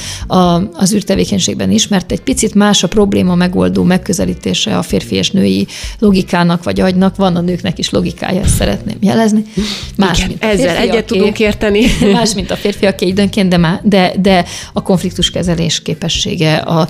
[0.73, 5.67] az űrtevékenységben is, mert egy picit más a probléma megoldó megközelítése a férfi és női
[5.99, 7.15] logikának vagy agynak.
[7.15, 9.43] Van a nőknek is logikája, ezt szeretném jelezni.
[9.97, 11.85] Más, Igen, mint a ezzel egyet tudunk érteni.
[12.13, 16.87] Más, mint a férfiak időnként, de, má, de, de a konfliktuskezelés képessége, a,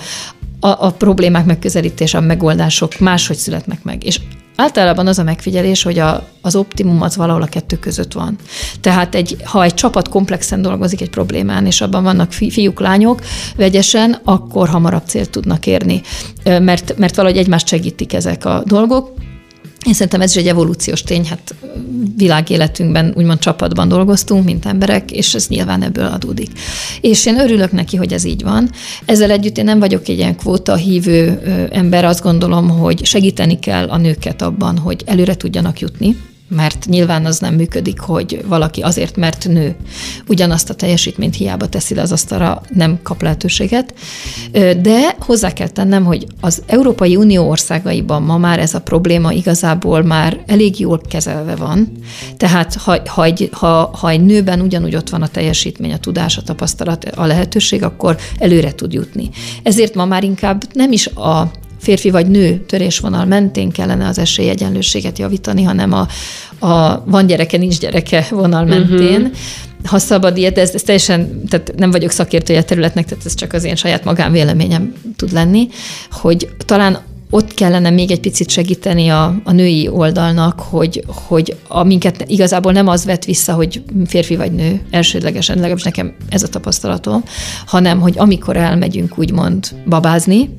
[0.60, 4.06] a, a problémák megközelítése, a megoldások máshogy születnek meg.
[4.06, 4.20] És
[4.56, 8.38] Általában az a megfigyelés, hogy a, az optimum az valahol a kettő között van.
[8.82, 13.22] Tehát egy, ha egy csapat komplexen dolgozik egy problémán, és abban vannak fi, fiúk, lányok
[13.56, 16.02] vegyesen, akkor hamarabb célt tudnak érni,
[16.44, 19.14] mert, mert valahogy egymást segítik ezek a dolgok.
[19.86, 21.56] Én szerintem ez is egy evolúciós tény, hát
[22.18, 26.50] világéletünkben úgymond csapatban dolgoztunk, mint emberek, és ez nyilván ebből adódik.
[27.02, 28.70] És én örülök neki, hogy ez így van.
[29.06, 31.40] Ezzel együtt én nem vagyok egy ilyen kvóta hívő
[31.72, 36.16] ember, azt gondolom, hogy segíteni kell a nőket abban, hogy előre tudjanak jutni,
[36.48, 39.76] mert nyilván az nem működik, hogy valaki azért, mert nő,
[40.28, 43.94] ugyanazt a teljesítményt hiába teszi le az asztalra, nem kap lehetőséget.
[44.82, 50.04] De hozzá kell tennem, hogy az Európai Unió országaiban ma már ez a probléma igazából
[50.04, 51.92] már elég jól kezelve van.
[52.38, 56.38] Tehát ha, ha, egy, ha, ha egy nőben ugyanúgy ott van a teljesítmény, a tudás,
[56.38, 59.30] a tapasztalat, a lehetőség, akkor előre tud jutni.
[59.64, 61.52] Ezért ma már inkább nem is a
[61.84, 66.08] férfi vagy nő törésvonal mentén kellene az esélyegyenlőséget javítani, hanem a,
[66.68, 69.22] a van gyereke, nincs gyereke vonal mentén.
[69.22, 69.36] Uh-huh
[69.84, 73.34] ha szabad ilyet, de ez, ez teljesen, tehát nem vagyok szakértője a területnek, tehát ez
[73.36, 75.68] csak az én saját magánvéleményem tud lenni,
[76.12, 77.00] hogy talán
[77.34, 82.72] ott kellene még egy picit segíteni a, a női oldalnak, hogy, hogy a minket igazából
[82.72, 87.24] nem az vet vissza, hogy férfi vagy nő, elsődlegesen, legalábbis nekem ez a tapasztalatom,
[87.66, 90.50] hanem, hogy amikor elmegyünk úgymond babázni,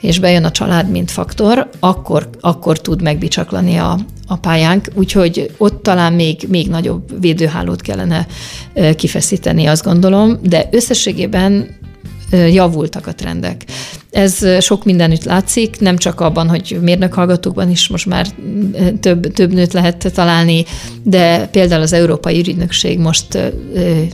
[0.00, 5.82] és bejön a család, mint faktor, akkor, akkor tud megbicsaklani a, a pályánk, úgyhogy ott
[5.82, 8.26] talán még, még nagyobb védőhálót kellene
[8.96, 11.78] kifeszíteni, azt gondolom, de összességében
[12.32, 13.64] javultak a trendek.
[14.10, 18.26] Ez sok mindenütt látszik, nem csak abban, hogy mérnök hallgatókban is most már
[19.00, 20.64] több, több nőt lehet találni,
[21.02, 23.52] de például az Európai Ügynökség most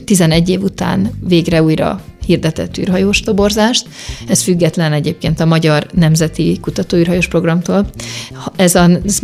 [0.05, 3.87] 11 év után végre újra hirdetett űrhajós toborzást.
[4.27, 7.85] Ez független egyébként a Magyar Nemzeti Kutatóűrhajós Programtól.
[8.55, 8.75] Ez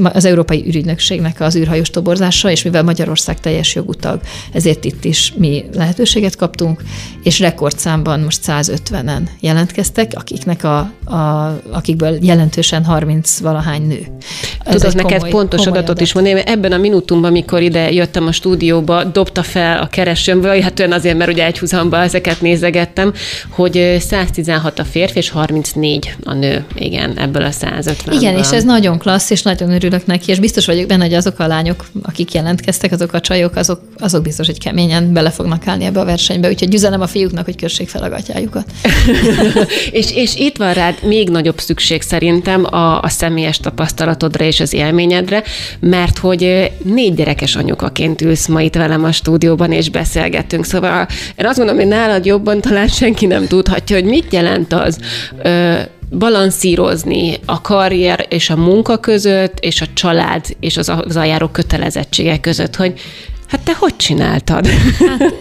[0.03, 4.21] az Európai Ürügynökségnek az űrhajós toborzása, és mivel Magyarország teljes jogú tag,
[4.53, 6.81] ezért itt is mi lehetőséget kaptunk,
[7.23, 14.07] és rekordszámban most 150-en jelentkeztek, akiknek a, a, akikből jelentősen 30 valahány nő.
[14.65, 16.01] Ez Tudod neked komoly, pontos komoly adatot adat.
[16.01, 20.61] is mondani, mert ebben a minutumban, amikor ide jöttem a stúdióba, dobta fel a keresőmből,
[20.61, 23.13] hát olyan azért, mert ugye egyhuzamba ezeket nézeget vettem,
[23.49, 28.63] hogy 116 a férfi, és 34 a nő, igen, ebből a 150 Igen, és ez
[28.63, 32.34] nagyon klassz, és nagyon örülök neki, és biztos vagyok benne, hogy azok a lányok, akik
[32.34, 36.49] jelentkeztek, azok a csajok, azok, azok biztos, hogy keményen bele fognak állni ebbe a versenybe,
[36.49, 38.65] úgyhogy üzenem a fiúknak, hogy kössék fel a gatyájukat.
[39.91, 44.73] és, és itt van rád még nagyobb szükség szerintem a, a személyes tapasztalatodra és az
[44.73, 45.43] élményedre,
[45.79, 50.65] mert hogy négy gyerekes anyukaként ülsz ma itt velem a stúdióban, és beszélgetünk.
[50.65, 54.74] Szóval én azt gondolom, hogy nálad jobban talán talán senki nem tudhatja, hogy mit jelent
[54.74, 55.00] az
[55.43, 55.80] ö,
[56.12, 61.48] balanszírozni a karrier és a munka között, és a család és az, az ajáró
[62.41, 62.93] között, hogy
[63.48, 64.67] Hát te hogy csináltad?
[64.67, 65.34] Hát,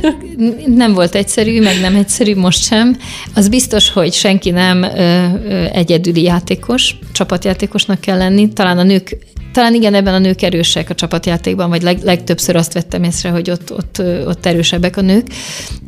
[0.66, 2.96] nem volt egyszerű, meg nem egyszerű most sem.
[3.34, 8.52] Az biztos, hogy senki nem ö, ö, egyedüli játékos, csapatjátékosnak kell lenni.
[8.52, 9.16] Talán a nők
[9.52, 13.50] talán igen, ebben a nők erősek a csapatjátékban, vagy leg, legtöbbször azt vettem észre, hogy
[13.50, 15.26] ott, ott, ott erősebbek a nők,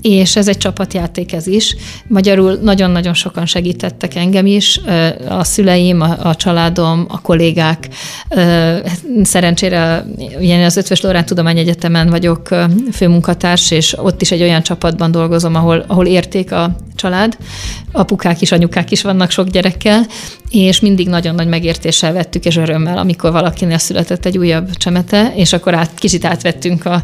[0.03, 1.77] és ez egy csapatjáték ez is.
[2.07, 4.81] Magyarul nagyon-nagyon sokan segítettek engem is,
[5.29, 7.89] a szüleim, a, a családom, a kollégák.
[9.23, 10.05] Szerencsére
[10.39, 12.49] ugye az Ötvös Lorán Tudományegyetemen vagyok
[12.93, 17.37] főmunkatárs, és ott is egy olyan csapatban dolgozom, ahol, ahol érték a család,
[17.93, 20.07] apukák is, anyukák is vannak sok gyerekkel,
[20.61, 25.53] és mindig nagyon nagy megértéssel vettük, és örömmel, amikor valakinél született egy újabb csemete, és
[25.53, 27.03] akkor át, kicsit átvettünk a,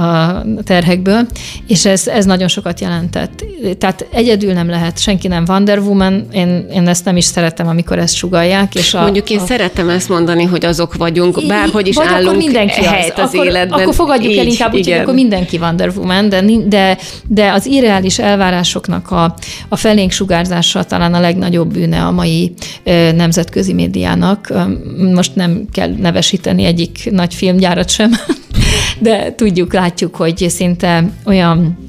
[0.00, 1.26] a terhekből,
[1.66, 3.44] és ez, ez nagyon sokat jelentett.
[3.78, 7.98] Tehát egyedül nem lehet, senki nem Wonder Woman, én, én ezt nem is szeretem, amikor
[7.98, 8.74] ezt sugalják.
[8.74, 12.26] És a, Mondjuk én a, szeretem ezt mondani, hogy azok vagyunk, bárhogy is vagy állunk
[12.26, 13.80] akkor mindenki helyt az, az akkor, életben.
[13.80, 17.66] Akkor fogadjuk így, el inkább úgy, hogy akkor mindenki Wonder Woman, de, de, de az
[17.66, 19.34] irreális elvárásoknak a,
[19.68, 22.52] a felénk sugárzása talán a legnagyobb bűne a mai
[23.14, 24.52] nemzetközi médiának.
[25.14, 28.10] Most nem kell nevesíteni egyik nagy filmgyárat sem,
[29.00, 31.85] de tudjuk, látjuk, hogy szinte olyan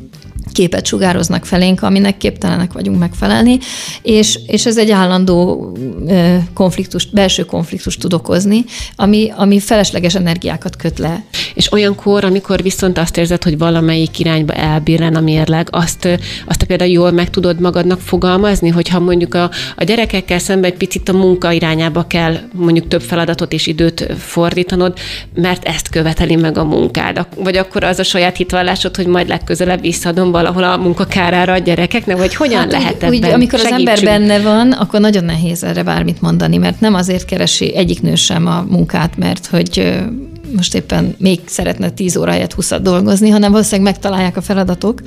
[0.58, 3.58] képet sugároznak felénk, aminek képtelenek vagyunk megfelelni,
[4.02, 5.72] és, és ez egy állandó
[6.54, 8.63] konfliktus, belső konfliktus tud okozni,
[8.96, 11.24] ami, ami felesleges energiákat köt le.
[11.54, 16.08] És olyankor, amikor viszont azt érzed, hogy valamelyik irányba elbírren a mérleg, azt,
[16.48, 21.10] azt például jól meg tudod magadnak fogalmazni, hogyha mondjuk a, a gyerekekkel szemben egy picit
[21.10, 24.98] a munka irányába kell mondjuk több feladatot és időt fordítanod,
[25.34, 27.28] mert ezt követeli meg a munkád.
[27.36, 32.17] Vagy akkor az a saját hitvallásod, hogy majd legközelebb visszadom valahol a munkakárára a gyerekeknek,
[32.17, 33.10] vagy hogyan hát lehet úgy, ebben?
[33.10, 33.89] Úgy, amikor Segítsünk.
[33.89, 38.01] az ember benne van, akkor nagyon nehéz erre bármit mondani, mert nem azért keresi egyik
[38.01, 39.97] nő sem a munkát, mert hogy
[40.55, 45.01] most éppen még szeretne 10 óra helyett 20 dolgozni, hanem valószínűleg megtalálják a feladatok.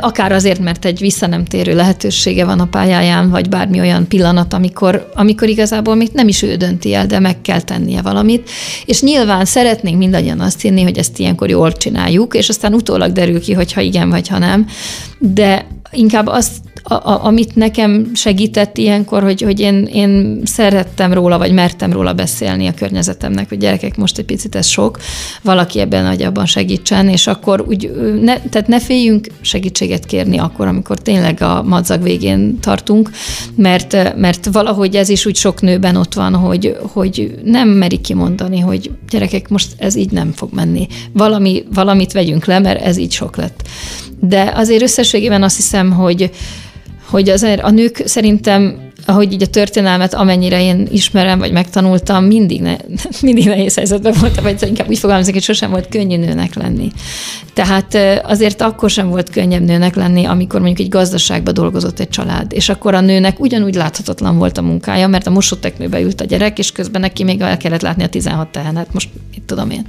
[0.00, 4.52] Akár azért, mert egy vissza nem térő lehetősége van a pályáján, vagy bármi olyan pillanat,
[4.52, 8.50] amikor, amikor igazából még nem is ő dönti el, de meg kell tennie valamit.
[8.84, 13.40] És nyilván szeretnénk mindannyian azt hinni, hogy ezt ilyenkor jól csináljuk, és aztán utólag derül
[13.40, 14.66] ki, hogy ha igen vagy ha nem.
[15.18, 16.52] De inkább azt
[16.86, 22.12] a, a, amit nekem segített ilyenkor, hogy, hogy én, én szerettem róla, vagy mertem róla
[22.12, 24.98] beszélni a környezetemnek, hogy gyerekek, most egy picit ez sok,
[25.42, 30.98] valaki ebben nagyabban segítsen, és akkor úgy, ne, tehát ne féljünk segítséget kérni akkor, amikor
[30.98, 33.10] tényleg a madzag végén tartunk,
[33.54, 38.58] mert, mert valahogy ez is úgy sok nőben ott van, hogy, hogy nem merik kimondani,
[38.58, 40.86] hogy gyerekek, most ez így nem fog menni.
[41.12, 43.62] Valami, valamit vegyünk le, mert ez így sok lett.
[44.28, 46.30] De azért összességében azt hiszem, hogy,
[47.10, 52.60] hogy azért a nők szerintem ahogy így a történelmet, amennyire én ismerem, vagy megtanultam, mindig,
[52.60, 52.76] ne,
[53.22, 56.90] mindig nehéz helyzetben voltam, vagy inkább úgy fogalmazok, hogy sosem volt könnyű nőnek lenni.
[57.54, 62.52] Tehát azért akkor sem volt könnyebb nőnek lenni, amikor mondjuk egy gazdaságban dolgozott egy család,
[62.52, 66.58] és akkor a nőnek ugyanúgy láthatatlan volt a munkája, mert a mosóteknőbe ült a gyerek,
[66.58, 69.86] és közben neki még el kellett látni a 16 tehenet, most mit tudom én.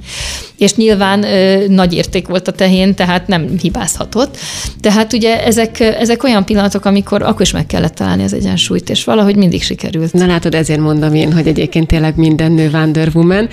[0.58, 4.36] És nyilván ö, nagy érték volt a tehén, tehát nem hibázhatott.
[4.80, 9.04] Tehát ugye ezek, ezek olyan pillanatok, amikor akkor is meg kellett találni az egyensúlyt, és
[9.06, 10.12] valahogy mindig sikerült.
[10.12, 13.48] Na látod, ezért mondom én, hogy egyébként tényleg minden nő Wonder Woman.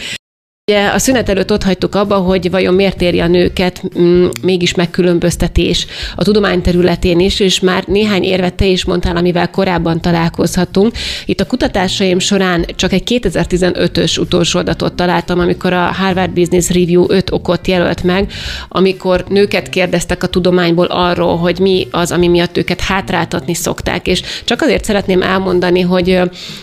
[0.71, 4.75] Ugye a szünet előtt ott hagytuk abba, hogy vajon miért éri a nőket mm, mégis
[4.75, 10.95] megkülönböztetés a tudomány területén is, és már néhány érvet te is mondtál, amivel korábban találkozhatunk.
[11.25, 17.05] Itt a kutatásaim során csak egy 2015-ös utolsó adatot találtam, amikor a Harvard Business Review
[17.07, 18.31] 5 okot jelölt meg,
[18.69, 24.07] amikor nőket kérdeztek a tudományból arról, hogy mi az, ami miatt őket hátráltatni szokták.
[24.07, 26.19] És csak azért szeretném elmondani, hogy,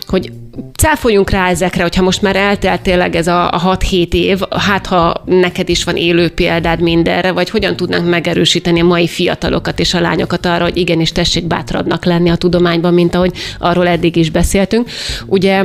[0.06, 0.32] hogy
[0.76, 5.22] cáfoljunk rá ezekre, hogyha most már eltelt tényleg ez a, a 6-7 év, hát ha
[5.24, 10.00] neked is van élő példád mindenre, vagy hogyan tudnánk megerősíteni a mai fiatalokat és a
[10.00, 14.88] lányokat arra, hogy igenis tessék bátrabbnak lenni a tudományban, mint ahogy arról eddig is beszéltünk.
[15.26, 15.64] Ugye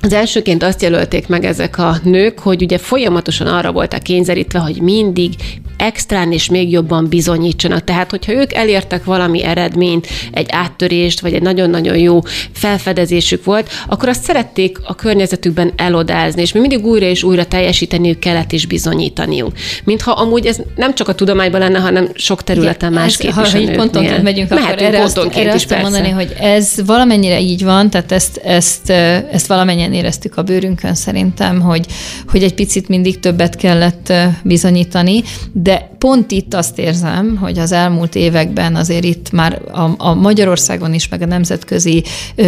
[0.00, 4.80] az elsőként azt jelölték meg ezek a nők, hogy ugye folyamatosan arra voltak kényszerítve, hogy
[4.82, 5.34] mindig
[5.76, 7.84] extrán és még jobban bizonyítsanak.
[7.84, 12.20] Tehát, hogyha ők elértek valami eredményt, egy áttörést, vagy egy nagyon-nagyon jó
[12.52, 18.18] felfedezésük volt, akkor azt szerették a környezetükben elodázni, és mi mindig újra és újra teljesíteniük
[18.18, 19.52] kellett és bizonyítaniuk.
[19.84, 23.52] Mintha amúgy ez nem csak a tudományban lenne, hanem sok területen Igen, másképp ez, is.
[23.52, 27.40] Ha így pontonként megyünk, Mehetünk akkor erre azt, erre is azt mondani, hogy ez valamennyire
[27.40, 28.90] így van, tehát ezt, ezt,
[29.30, 31.86] ezt valamennyien éreztük a bőrünkön szerintem, hogy,
[32.28, 34.12] hogy egy picit mindig többet kellett
[34.42, 35.22] bizonyítani,
[35.66, 40.94] de pont itt azt érzem, hogy az elmúlt években azért itt már a, a Magyarországon
[40.94, 42.04] is, meg a nemzetközi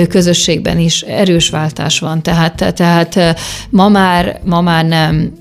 [0.09, 2.23] közösségben is erős váltás van.
[2.23, 3.39] Tehát, tehát
[3.71, 5.33] ma már, ma már nem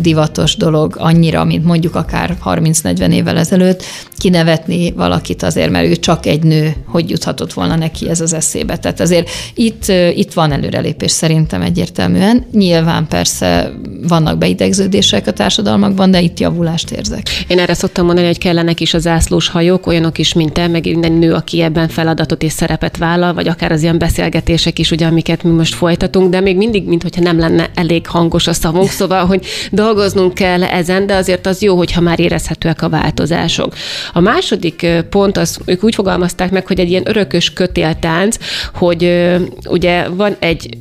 [0.00, 3.82] divatos dolog annyira, mint mondjuk akár 30-40 évvel ezelőtt,
[4.18, 8.76] kinevetni valakit azért, mert ő csak egy nő, hogy juthatott volna neki ez az eszébe.
[8.76, 12.46] Tehát azért itt, itt van előrelépés szerintem egyértelműen.
[12.52, 13.72] Nyilván persze
[14.08, 17.44] vannak beidegződések a társadalmakban, de itt javulást érzek.
[17.48, 20.84] Én erre szoktam mondani, hogy kellenek is a zászlós hajók, olyanok is, mint te, meg
[20.84, 25.06] minden nő, aki ebben feladatot és szerepet vállal, vagy akár az ilyen beszélgetések is, ugye,
[25.06, 29.26] amiket mi most folytatunk, de még mindig, mintha nem lenne elég hangos a szavunk, szóval,
[29.26, 33.74] hogy dolgoznunk kell ezen, de azért az jó, hogyha már érezhetőek a változások.
[34.12, 38.36] A második pont, az ők úgy fogalmazták meg, hogy egy ilyen örökös kötéltánc,
[38.74, 39.30] hogy
[39.68, 40.76] ugye van egy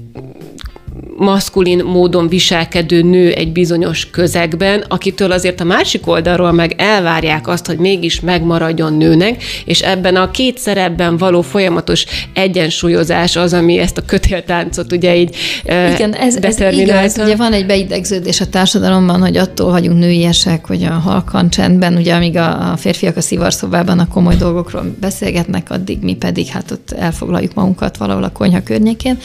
[1.17, 7.65] maszkulin módon viselkedő nő egy bizonyos közegben, akitől azért a másik oldalról meg elvárják azt,
[7.65, 13.97] hogy mégis megmaradjon nőnek, és ebben a két szerepben való folyamatos egyensúlyozás az, ami ezt
[13.97, 17.17] a kötéltáncot ugye így Igen, ez, ez igaz.
[17.17, 22.13] Ugye van egy beidegződés a társadalomban, hogy attól vagyunk nőiesek, hogy a halkan csendben, ugye
[22.13, 27.53] amíg a, férfiak a szivarszobában a komoly dolgokról beszélgetnek, addig mi pedig hát ott elfoglaljuk
[27.53, 29.17] magunkat valahol a konyha környékén.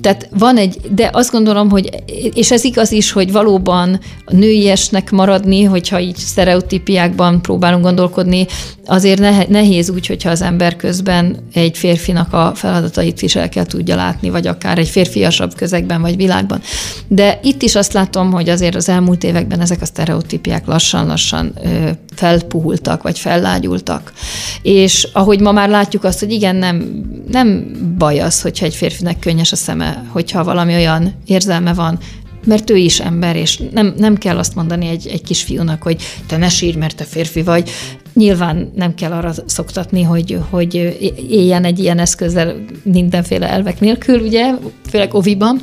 [0.00, 1.90] Tehát van egy, de azt gondolom, hogy,
[2.34, 8.46] és ez igaz is, hogy valóban nőiesnek maradni, hogyha így sztereotípiákban próbálunk gondolkodni,
[8.86, 13.96] azért nehéz úgy, hogyha az ember közben egy férfinak a feladatait is el kell tudja
[13.96, 16.60] látni, vagy akár egy férfiasabb közegben, vagy világban.
[17.08, 21.52] De itt is azt látom, hogy azért az elmúlt években ezek a sztereotípiák lassan-lassan
[22.16, 24.12] felpuhultak, vagy fellágyultak.
[24.62, 29.18] És ahogy ma már látjuk azt, hogy igen, nem, nem baj az, hogyha egy férfinek
[29.18, 31.98] könnyes a szeme, hogyha valami olyan érzelme van,
[32.44, 36.36] mert ő is ember, és nem, nem kell azt mondani egy, egy kisfiúnak, hogy te
[36.36, 37.70] ne sírj, mert te férfi vagy.
[38.16, 40.74] Nyilván nem kell arra szoktatni, hogy, hogy
[41.28, 44.54] éljen egy ilyen eszközzel mindenféle elvek nélkül, ugye,
[44.90, 45.60] főleg oviban,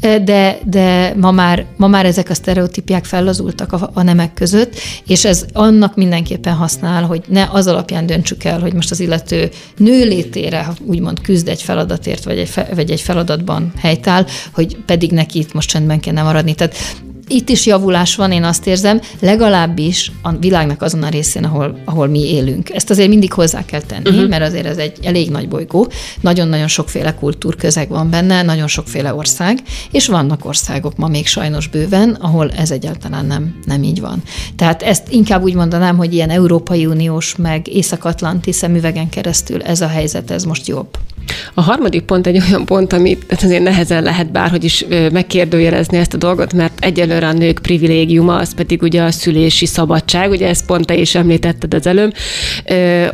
[0.00, 4.74] de, de ma, már, ma már ezek a sztereotípiák fellazultak a, a nemek között,
[5.06, 9.50] és ez annak mindenképpen használ, hogy ne az alapján döntsük el, hogy most az illető
[9.76, 15.10] nő létére úgymond küzd egy feladatért, vagy egy, fe, vagy egy feladatban helytáll, hogy pedig
[15.10, 16.54] neki itt most csendben kell maradni.
[16.54, 16.76] Tehát
[17.28, 22.06] itt is javulás van, én azt érzem, legalábbis a világnak azon a részén, ahol, ahol
[22.06, 22.70] mi élünk.
[22.70, 24.28] Ezt azért mindig hozzá kell tenni, uh-huh.
[24.28, 25.88] mert azért ez egy elég nagy bolygó,
[26.20, 29.58] nagyon-nagyon sokféle kultúrközeg van benne, nagyon sokféle ország,
[29.90, 34.22] és vannak országok ma még sajnos bőven, ahol ez egyáltalán nem, nem így van.
[34.56, 39.88] Tehát ezt inkább úgy mondanám, hogy ilyen Európai Uniós, meg Észak-Atlanti szemüvegen keresztül ez a
[39.88, 40.88] helyzet, ez most jobb.
[41.54, 46.16] A harmadik pont egy olyan pont, amit azért nehezen lehet bárhogy is megkérdőjelezni ezt a
[46.16, 50.86] dolgot, mert egyelőre a nők privilégiuma, az pedig ugye a szülési szabadság, ugye ezt pont
[50.86, 52.14] te is említetted az előbb,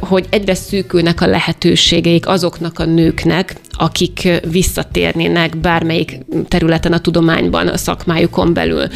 [0.01, 6.19] hogy egyre szűkülnek a lehetőségeik azoknak a nőknek, akik visszatérnének bármelyik
[6.49, 8.87] területen a tudományban, a szakmájukon belül.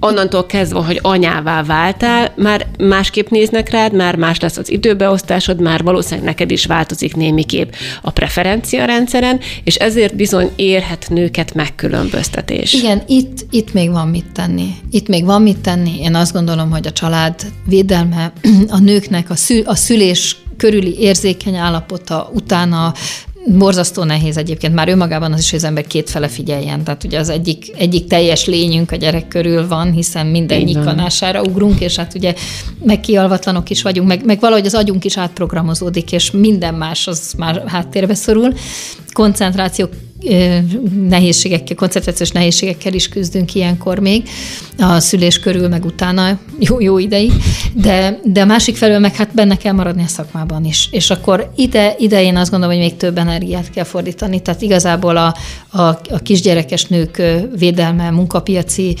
[0.00, 5.82] Onnantól kezdve, hogy anyává váltál, már másképp néznek rád, már más lesz az időbeosztásod, már
[5.82, 12.72] valószínűleg neked is változik némiképp a preferencia rendszeren, és ezért bizony érhet nőket megkülönböztetés.
[12.72, 14.68] Igen, itt, itt még van mit tenni.
[14.90, 16.00] Itt még van mit tenni.
[16.00, 17.34] Én azt gondolom, hogy a család
[17.66, 18.32] védelme,
[18.68, 22.92] a nőknek a, szül, a szülés körüli érzékeny állapota, utána
[23.46, 26.84] Borzasztó nehéz egyébként, már önmagában az is, hogy az ember kétfele figyeljen.
[26.84, 31.80] Tehát ugye az egyik, egyik teljes lényünk a gyerek körül van, hiszen minden nyikanására ugrunk,
[31.80, 32.34] és hát ugye
[32.84, 37.34] meg kialvatlanok is vagyunk, meg, meg valahogy az agyunk is átprogramozódik, és minden más az
[37.36, 38.54] már háttérbe szorul.
[39.12, 39.88] Koncentráció
[41.08, 44.28] nehézségekkel, koncentrációs nehézségekkel is küzdünk ilyenkor még,
[44.78, 47.32] a szülés körül, meg utána jó, jó ideig,
[47.74, 50.88] de, de a másik felől meg hát benne kell maradni a szakmában is.
[50.90, 55.16] És akkor ide, ide én azt gondolom, hogy még több energiát kell fordítani, tehát igazából
[55.16, 55.34] a,
[55.68, 57.22] a, a kisgyerekes nők
[57.58, 58.96] védelme, munkapiaci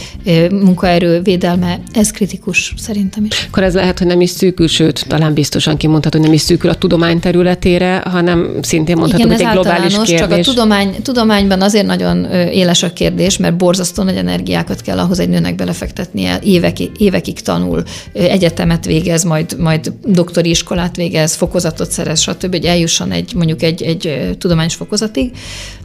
[0.50, 3.46] munkaerő védelme, ez kritikus szerintem is.
[3.46, 6.70] Akkor ez lehet, hogy nem is szűkül, sőt, talán biztosan kimondható, hogy nem is szűkül
[6.70, 10.18] a tudomány területére, hanem szintén mondható, hogy egy globális kérdés.
[10.18, 15.18] Csak a tudomány, tudományban azért nagyon éles a kérdés, mert borzasztó nagy energiákat kell ahhoz
[15.18, 22.20] egy nőnek belefektetnie, évekig, évekig tanul, egyetemet végez, majd, majd doktori iskolát végez, fokozatot szerez,
[22.20, 25.30] stb., hogy eljusson egy, mondjuk egy, egy tudományos fokozatig,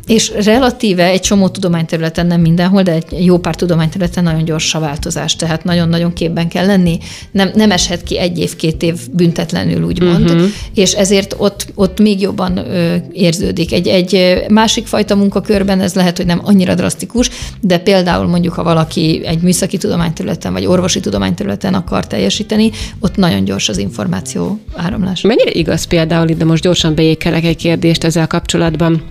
[0.08, 4.80] és relatíve egy csomó tudományterületen, nem mindenhol, de egy jó pár tudományterületen nagyon gyors a
[4.80, 6.98] változás, tehát nagyon-nagyon képben kell lenni.
[7.32, 10.48] Nem, nem eshet ki egy év, két év büntetlenül, úgymond, uh-huh.
[10.74, 13.74] és ezért ott, ott még jobban ö, érződik.
[13.74, 17.30] Egy, egy másik fajta munkakörben ez lehet, hogy nem annyira drasztikus,
[17.62, 23.44] de például mondjuk, ha valaki egy műszaki tudományterületen vagy orvosi tudományterületen akar teljesíteni, ott nagyon
[23.44, 25.22] gyors az információ áramlás.
[25.22, 29.04] Mennyire igaz például, de most gyorsan beékelek egy kérdést ezzel kapcsolatban,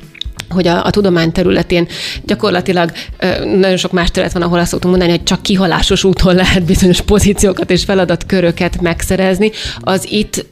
[0.54, 1.88] hogy a, a tudomány területén
[2.24, 2.92] gyakorlatilag
[3.44, 7.00] nagyon sok más terület van, ahol azt szoktunk mondani, hogy csak kihalásos úton lehet bizonyos
[7.00, 10.46] pozíciókat és feladatköröket megszerezni, az itt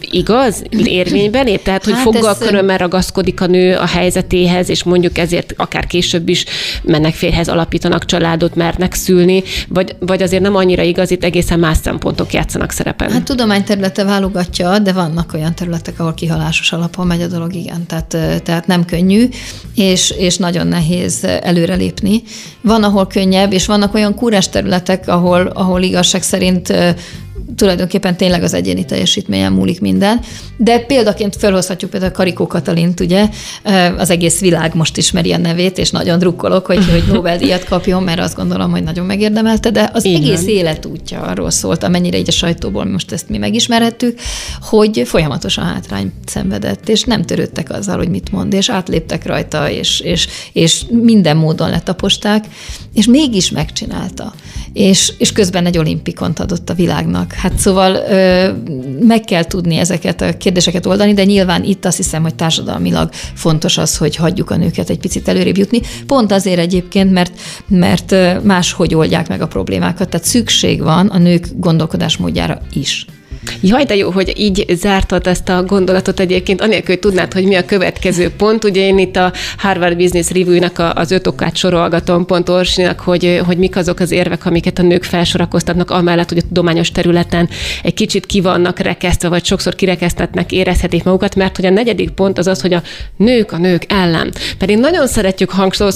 [0.00, 1.62] igaz, érvényben lép?
[1.62, 2.38] Tehát, hogy hát foggal ez...
[2.38, 6.44] körömmel ragaszkodik a nő a helyzetéhez, és mondjuk ezért akár később is
[6.82, 11.76] mennek férhez, alapítanak családot, mernek szülni, vagy, vagy azért nem annyira igaz, itt egészen más
[11.82, 13.10] szempontok játszanak szerepen.
[13.10, 17.86] Hát tudományterülete válogatja, de vannak olyan területek, ahol kihalásos alapon megy a dolog, igen.
[17.86, 19.28] Tehát, tehát nem könnyű,
[19.74, 22.22] és, és nagyon nehéz előrelépni.
[22.60, 26.72] Van, ahol könnyebb, és vannak olyan kúrás területek, ahol, ahol igazság szerint
[27.56, 30.20] tulajdonképpen tényleg az egyéni teljesítményen múlik minden.
[30.56, 33.28] De példaként felhozhatjuk például Karikó Katalint, ugye,
[33.96, 38.20] az egész világ most ismeri a nevét, és nagyon drukkolok, hogy, hogy Nobel-díjat kapjon, mert
[38.20, 40.22] azt gondolom, hogy nagyon megérdemelte, de az Igen.
[40.22, 44.18] egész életútja arról szólt, amennyire így a sajtóból most ezt mi megismerhettük,
[44.60, 50.00] hogy folyamatosan hátrány szenvedett, és nem törődtek azzal, hogy mit mond, és átléptek rajta, és,
[50.00, 52.44] és, és minden módon letaposták,
[52.94, 54.34] és mégis megcsinálta.
[54.72, 57.32] És, és közben egy olimpikont adott a világnak.
[57.32, 58.52] Hát szóval ö,
[59.06, 63.78] meg kell tudni ezeket a kérdéseket oldani, de nyilván itt azt hiszem, hogy társadalmilag fontos
[63.78, 65.80] az, hogy hagyjuk a nőket egy picit előrébb jutni.
[66.06, 67.32] Pont azért egyébként, mert,
[67.68, 70.08] mert máshogy oldják meg a problémákat.
[70.08, 73.06] Tehát szükség van a nők gondolkodásmódjára is.
[73.60, 77.54] Jaj, de jó, hogy így zártad ezt a gondolatot egyébként, anélkül, hogy tudnád, hogy mi
[77.54, 78.64] a következő pont.
[78.64, 83.56] Ugye én itt a Harvard Business Review-nak az öt okát sorolgatom pont Orsinak, hogy, hogy
[83.56, 87.48] mik azok az érvek, amiket a nők felsorakoztatnak, amellett, hogy a tudományos területen
[87.82, 92.38] egy kicsit ki vannak rekesztve, vagy sokszor kirekesztetnek, érezhetik magukat, mert hogy a negyedik pont
[92.38, 92.82] az az, hogy a
[93.16, 94.32] nők a nők ellen.
[94.58, 95.50] Pedig nagyon szeretjük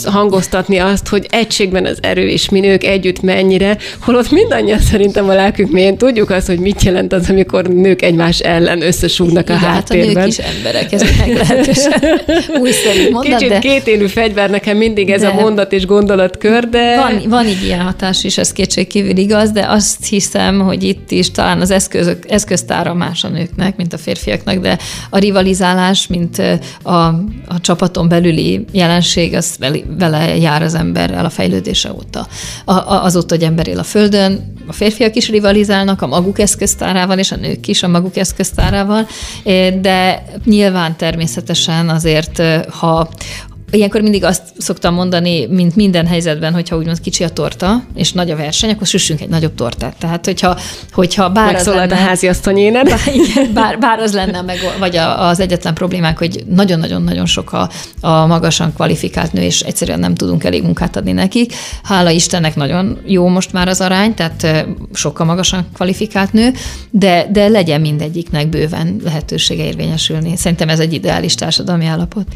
[0.05, 5.35] hangoztatni azt, hogy egységben az erő, és mi nők együtt mennyire, holott mindannyian szerintem a
[5.35, 10.07] lelkünk mélyén tudjuk azt, hogy mit jelent az, amikor nők egymás ellen összesúgnak a háttérben.
[10.07, 11.93] Hát a nők is emberek, ez meglehetősen
[12.63, 13.59] újszerű mondat, Kicsit de...
[13.59, 15.27] kétélű fegyver nekem mindig ez de...
[15.27, 16.97] a mondat és gondolatkör, de...
[16.97, 21.31] Van, van így ilyen hatás is, ez kétségkívül igaz, de azt hiszem, hogy itt is
[21.31, 24.79] talán az eszközök, eszköztára más a nőknek, mint a férfiaknak, de
[25.11, 26.43] a rivalizálás, mint
[26.83, 26.93] a,
[27.47, 29.57] a csapaton belüli jelenség, az
[29.99, 32.27] vele jár az emberrel a fejlődése óta.
[32.65, 37.19] A, a, azóta, hogy ember él a Földön, a férfiak is rivalizálnak a maguk eszköztárával,
[37.25, 39.07] és a nők is a maguk eszköztárával,
[39.81, 43.09] de nyilván természetesen azért, ha
[43.71, 48.31] Ilyenkor mindig azt szoktam mondani, mint minden helyzetben, hogyha úgymond kicsi a torta, és nagy
[48.31, 49.97] a verseny, akkor süssünk egy nagyobb tortát.
[49.99, 50.59] Tehát, hogyha,
[50.93, 52.89] hogyha bár az lenne, a háziasszonyéned.
[52.89, 57.71] Bár, igen, bár, bár az lenne, meg, vagy az egyetlen problémánk, hogy nagyon-nagyon-nagyon sok a,
[58.01, 61.55] a magasan kvalifikált nő, és egyszerűen nem tudunk elég munkát adni nekik.
[61.83, 66.53] Hála Istennek nagyon jó most már az arány, tehát sokkal magasan kvalifikált nő,
[66.91, 70.37] de, de legyen mindegyiknek bőven lehetősége érvényesülni.
[70.37, 72.27] Szerintem ez egy ideális társadalmi állapot.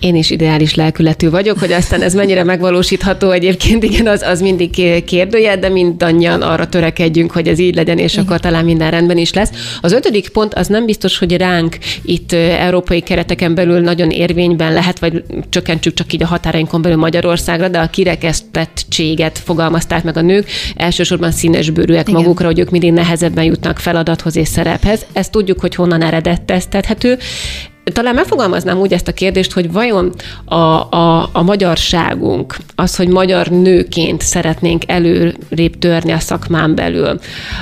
[0.00, 4.40] Én is ideális is lelkületű vagyok, hogy aztán ez mennyire megvalósítható egyébként, igen, az, az
[4.40, 4.70] mindig
[5.04, 8.24] kérdője, de mindannyian arra törekedjünk, hogy ez így legyen, és igen.
[8.24, 9.50] akkor talán minden rendben is lesz.
[9.80, 14.98] Az ötödik pont az nem biztos, hogy ránk itt európai kereteken belül nagyon érvényben lehet,
[14.98, 20.46] vagy csökkentsük csak így a határainkon belül Magyarországra, de a kirekesztettséget fogalmazták meg a nők,
[20.76, 22.20] elsősorban színesbőrűek Igen.
[22.20, 25.06] magukra, hogy ők mindig nehezebben jutnak feladathoz és szerephez.
[25.12, 27.18] Ezt tudjuk, hogy honnan eredeteztethető.
[27.92, 30.12] Talán megfogalmaznám úgy ezt a kérdést, hogy vajon
[30.44, 37.18] a, a, a magyarságunk, az, hogy magyar nőként szeretnénk előrébb törni a szakmán belül,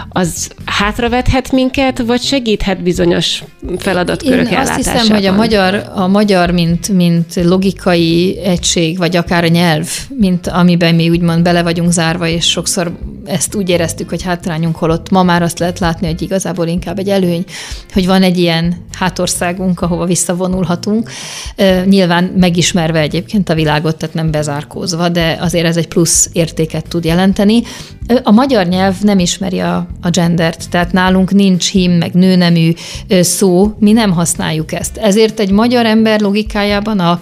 [0.09, 3.43] az hátravethet minket, vagy segíthet bizonyos
[3.79, 9.45] feladatkörök Én azt hiszem, hogy a magyar, a magyar mint, mint logikai egység, vagy akár
[9.45, 12.93] a nyelv, mint amiben mi úgymond bele vagyunk zárva, és sokszor
[13.27, 17.09] ezt úgy éreztük, hogy hátrányunk, holott ma már azt lehet látni, hogy igazából inkább egy
[17.09, 17.45] előny,
[17.93, 21.11] hogy van egy ilyen hátországunk, ahova visszavonulhatunk.
[21.85, 27.05] Nyilván megismerve egyébként a világot, tehát nem bezárkózva, de azért ez egy plusz értéket tud
[27.05, 27.63] jelenteni.
[28.23, 32.73] A magyar nyelv nem ismeri a, a gendert, tehát nálunk nincs hím, meg nőnemű
[33.21, 34.97] szó, mi nem használjuk ezt.
[34.97, 37.21] Ezért egy magyar ember logikájában, a,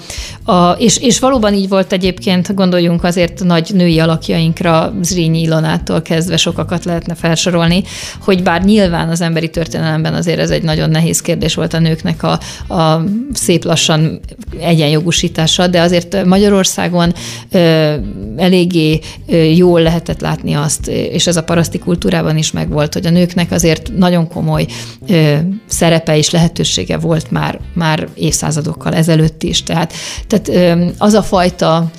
[0.53, 6.37] a, és, és valóban így volt egyébként, gondoljunk azért nagy női alakjainkra, Zrínyi Ilonától kezdve
[6.37, 7.83] sokakat lehetne felsorolni,
[8.21, 12.23] hogy bár nyilván az emberi történelemben azért ez egy nagyon nehéz kérdés volt a nőknek
[12.23, 12.39] a,
[12.75, 14.21] a szép lassan
[14.61, 17.15] egyenjogosítása, de azért Magyarországon
[17.51, 17.95] ö,
[18.37, 23.11] eléggé ö, jól lehetett látni azt, és ez a paraszti kultúrában is megvolt, hogy a
[23.11, 24.67] nőknek azért nagyon komoly
[25.09, 25.37] ö,
[25.67, 29.63] szerepe és lehetősége volt már, már évszázadokkal ezelőtt is.
[29.63, 29.93] Tehát,
[30.27, 31.91] tehát ö, az a fajta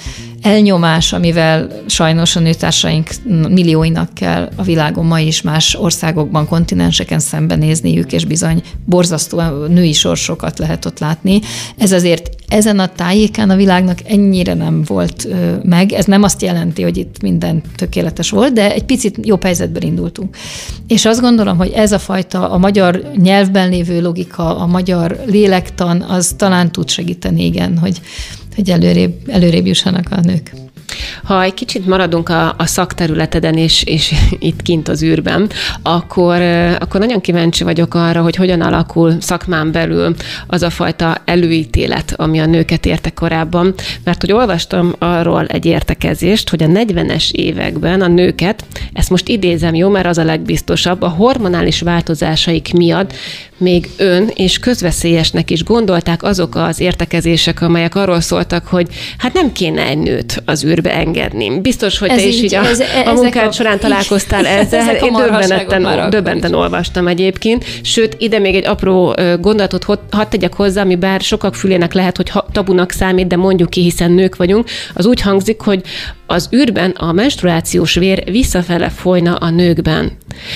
[0.46, 3.10] elnyomás, amivel sajnos a nőtársaink
[3.50, 10.60] millióinak kell a világon ma is más országokban, kontinenseken szembenézniük, és bizony borzasztó női sorsokat
[10.60, 11.40] lehet ott látni.
[11.78, 15.28] Ez azért ezen a tájékán a világnak ennyire nem volt
[15.64, 15.92] meg.
[15.92, 20.38] Ez nem azt jelenti, hogy itt minden tökéletes volt, de egy picit jobb helyzetben indultunk.
[20.88, 26.02] És azt gondolom, hogy ez a fajta a magyar nyelvben lévő logika, a magyar lélektan,
[26.02, 28.02] az talán tud segíteni, igen, hogy,
[28.56, 30.52] hogy előrébb, előrébb jussanak a nők.
[31.24, 35.50] Ha egy kicsit maradunk a, a szakterületeden és, és itt kint az űrben,
[35.82, 36.42] akkor,
[36.80, 40.16] akkor nagyon kíváncsi vagyok arra, hogy hogyan alakul szakmán belül
[40.48, 43.74] az a fajta előítélet, ami a nőket érte korábban.
[44.04, 49.76] Mert hogy olvastam arról egy értekezést, hogy a 40-es években a nőket, ezt most idézem,
[49.76, 53.14] jó, mert az a legbiztosabb, a hormonális változásaik miatt
[53.58, 58.88] még ön és közveszélyesnek is gondolták azok az értekezések, amelyek arról szóltak, hogy
[59.18, 61.60] hát nem kéne egy nőt az űrbe engedni.
[61.60, 64.80] Biztos, hogy ez te is így, a, ez, a munkád a, során találkoztál ezzel.
[64.80, 67.66] Ezek Én döbbenetten, döbbenten olvastam egyébként.
[67.82, 72.32] Sőt, ide még egy apró gondolatot hadd tegyek hozzá, ami bár sokak fülének lehet, hogy
[72.52, 74.68] tabunak számít, de mondjuk ki, hiszen nők vagyunk.
[74.94, 75.82] Az úgy hangzik, hogy
[76.28, 80.12] az űrben a menstruációs vér visszafele folyna a nőkben.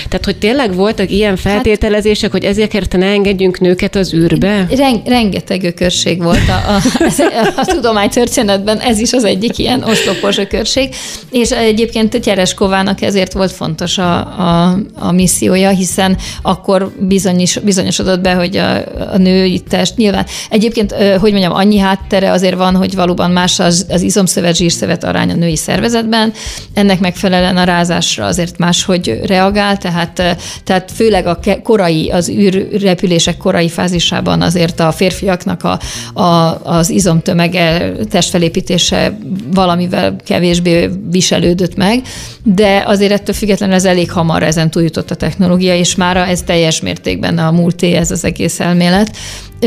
[0.08, 4.66] Tehát, hogy tényleg voltak ilyen hát- feltételezések, hát, hogy ezért ne engedjünk nőket az űrbe?
[4.70, 10.38] Ren, rengeteg ökörség volt a, a, a, a tudománytörténetben, ez is az egyik ilyen oszlopos
[10.38, 10.94] ökörség,
[11.30, 18.32] és egyébként Tereskovának ezért volt fontos a, a, a missziója, hiszen akkor bizonyos, bizonyosodott be,
[18.32, 18.76] hogy a,
[19.12, 20.26] a női test nyilván.
[20.50, 25.30] Egyébként, hogy mondjam, annyi háttere azért van, hogy valóban más az, az izomszövet, zsírszövet arány
[25.30, 26.32] a női szervezetben,
[26.74, 33.68] ennek megfelelően a rázásra azért máshogy reagál, tehát, tehát főleg a korai, az űrrepülések korai
[33.68, 35.78] fázisában azért a férfiaknak a,
[36.20, 39.18] a, az izomtömege, testfelépítése
[39.54, 42.02] valamivel kevésbé viselődött meg,
[42.42, 46.80] de azért ettől függetlenül ez elég hamar ezen túljutott a technológia, és már ez teljes
[46.80, 49.16] mértékben a múlté ez az egész elmélet.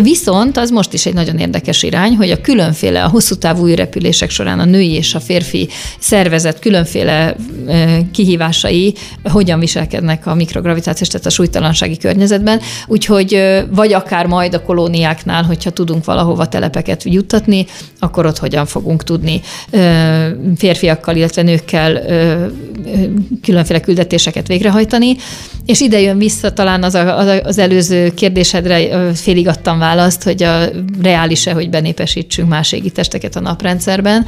[0.01, 4.29] Viszont az most is egy nagyon érdekes irány, hogy a különféle, a hosszú távú repülések
[4.29, 5.69] során a női és a férfi
[5.99, 7.35] szervezet különféle
[8.11, 12.59] kihívásai hogyan viselkednek a mikrogravitációs, tehát a súlytalansági környezetben.
[12.87, 17.65] Úgyhogy vagy akár majd a kolóniáknál, hogyha tudunk valahova telepeket juttatni,
[17.99, 19.41] akkor ott hogyan fogunk tudni
[20.57, 22.01] férfiakkal, illetve nőkkel
[23.41, 25.15] különféle küldetéseket végrehajtani.
[25.65, 30.65] És ide jön vissza talán az, a, az előző kérdésedre félig adtam választ, hogy a
[31.01, 34.25] reális-e, hogy benépesítsünk más égitesteket a naprendszerben.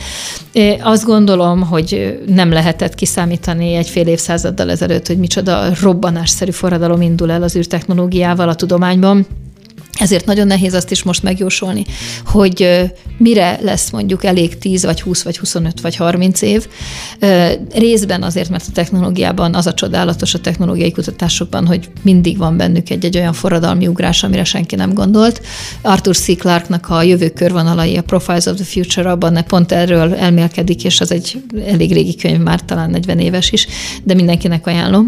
[0.82, 7.32] Azt gondolom, hogy nem lehetett kiszámítani egy fél évszázaddal ezelőtt, hogy micsoda robbanásszerű forradalom indul
[7.32, 9.28] el az űrtechnológiával a tudományban
[9.99, 11.85] ezért nagyon nehéz azt is most megjósolni,
[12.25, 12.81] hogy
[13.17, 16.67] mire lesz mondjuk elég 10 vagy 20 vagy 25 vagy 30 év.
[17.73, 22.89] Részben azért, mert a technológiában az a csodálatos a technológiai kutatásokban, hogy mindig van bennük
[22.89, 25.41] egy-egy olyan forradalmi ugrás, amire senki nem gondolt.
[25.81, 26.37] Arthur C.
[26.37, 31.11] Clarke-nak a jövő körvonalai, a Profiles of the Future, abban pont erről elmélkedik, és az
[31.11, 33.67] egy elég régi könyv, már talán 40 éves is,
[34.03, 35.07] de mindenkinek ajánlom.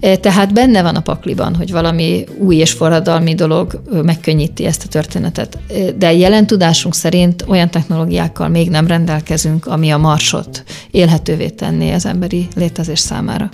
[0.00, 4.88] Tehát benne van a pakliban, hogy valami új és forradalmi dolog meg megkönnyíti ezt a
[4.88, 5.58] történetet.
[5.96, 12.06] De jelen tudásunk szerint olyan technológiákkal még nem rendelkezünk, ami a marsot élhetővé tenné az
[12.06, 13.50] emberi létezés számára.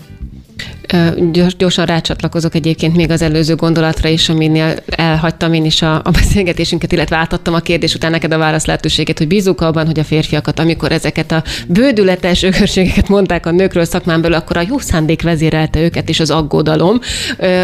[1.33, 6.11] Gyors, gyorsan rácsatlakozok egyébként még az előző gondolatra is, aminél elhagytam én is a, a
[6.11, 10.05] beszélgetésünket, illetve átadtam a kérdés után neked a válasz lehetőséget, hogy bízunk abban, hogy a
[10.05, 15.23] férfiakat, amikor ezeket a bődületes ökörségeket mondták a nőkről szakmán belül, akkor a jó szándék
[15.23, 17.01] vezérelte őket, és az aggodalom.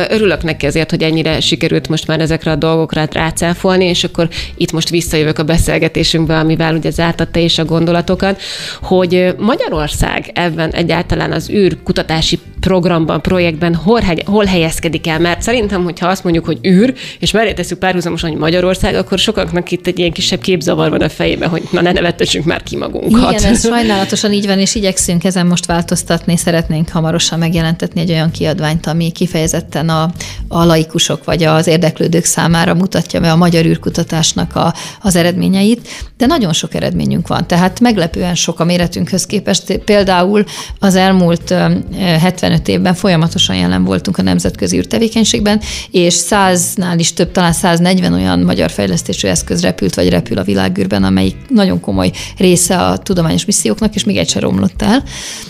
[0.08, 4.72] Örülök neki azért, hogy ennyire sikerült most már ezekre a dolgokra rácáfolni, és akkor itt
[4.72, 8.40] most visszajövök a beszélgetésünkbe, amivel ugye zártatta is a gondolatokat,
[8.82, 15.18] hogy Magyarország ebben egyáltalán az űrkutatási programban, projektben hol, hol helyezkedik el?
[15.18, 19.70] Mert szerintem, hogyha azt mondjuk, hogy űr, és mellé tesszük párhuzamosan, hogy Magyarország, akkor sokaknak
[19.70, 23.32] itt egy ilyen kisebb képzavar van a fejében, hogy na ne nevettessük már ki magunkat.
[23.32, 26.36] Igen, ez sajnálatosan így van, és igyekszünk ezen most változtatni.
[26.36, 30.10] Szeretnénk hamarosan megjelentetni egy olyan kiadványt, ami kifejezetten a,
[30.48, 36.26] a laikusok vagy az érdeklődők számára mutatja be a magyar űrkutatásnak a, az eredményeit, de
[36.26, 37.46] nagyon sok eredményünk van.
[37.46, 39.76] Tehát meglepően sok a méretünkhöz képest.
[39.76, 40.44] Például
[40.78, 41.54] az elmúlt
[41.98, 48.12] 70 15 évben folyamatosan jelen voltunk a nemzetközi űrtevékenységben, és száznál is több, talán 140
[48.12, 53.44] olyan magyar fejlesztésű eszköz repült vagy repül a világűrben, amelyik nagyon komoly része a tudományos
[53.44, 55.02] misszióknak, és még egy romlott el,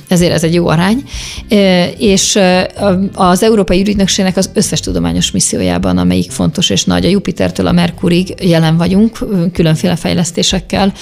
[0.09, 1.03] ezért ez egy jó arány.
[1.99, 2.38] És
[3.14, 8.34] az Európai Ürügynökségnek az összes tudományos missziójában, amelyik fontos és nagy, a Jupitertől a Merkurig
[8.40, 9.18] jelen vagyunk,
[9.53, 10.92] különféle fejlesztésekkel.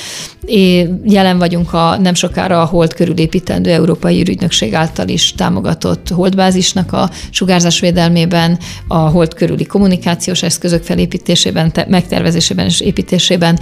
[1.04, 5.80] Jelen vagyunk a nem sokára a Hold körül építendő Európai Ürügynökség által is támogatott
[6.10, 8.58] holdbázisnak a sugárzásvédelmében,
[8.88, 13.58] a Hold körüli kommunikációs eszközök felépítésében, megtervezésében és építésében,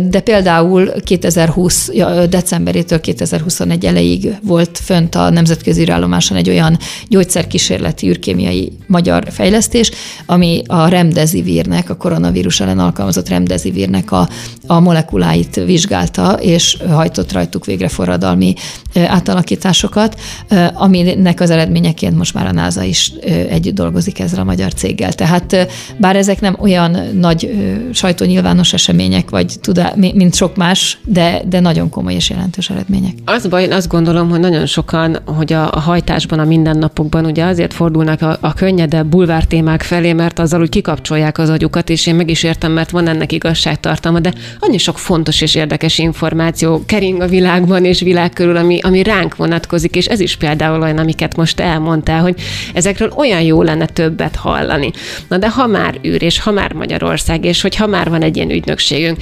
[0.00, 1.90] de például 2020
[2.28, 9.90] decemberétől 2021 elejéig volt fönt a nemzetközi űrállomáson egy olyan gyógyszerkísérleti űrkémiai magyar fejlesztés,
[10.26, 14.28] ami a remdesivírnek, a koronavírus ellen alkalmazott remdesivírnek a,
[14.66, 18.54] a molekuláit vizsgálta, és hajtott rajtuk végre forradalmi
[18.94, 20.20] átalakításokat,
[20.74, 23.12] aminek az eredményeként most már a NASA is
[23.48, 25.12] együtt dolgozik ezzel a magyar céggel.
[25.12, 27.50] Tehát bár ezek nem olyan nagy
[27.92, 33.12] sajtónyilvános események, vagy tudá, mint sok más, de, de nagyon komoly és jelentős eredmények.
[33.24, 37.44] Az baj, én azt gondolom, hogy nagyon sokan, hogy a, a hajtásban, a mindennapokban ugye
[37.44, 42.06] azért fordulnak a, a könnyedebb bulvár témák felé, mert azzal úgy kikapcsolják az agyukat, és
[42.06, 46.82] én meg is értem, mert van ennek igazságtartalma, de annyi sok fontos és érdekes információ
[46.86, 50.98] kering a világban és világ körül, ami, ami ránk vonatkozik, és ez is például olyan,
[50.98, 52.34] amiket most elmondtál, hogy
[52.74, 54.90] ezekről olyan jó lenne többet hallani.
[55.28, 58.36] Na de ha már űr, és ha már Magyarország, és hogy ha már van egy
[58.36, 59.18] ilyen ügynökségünk,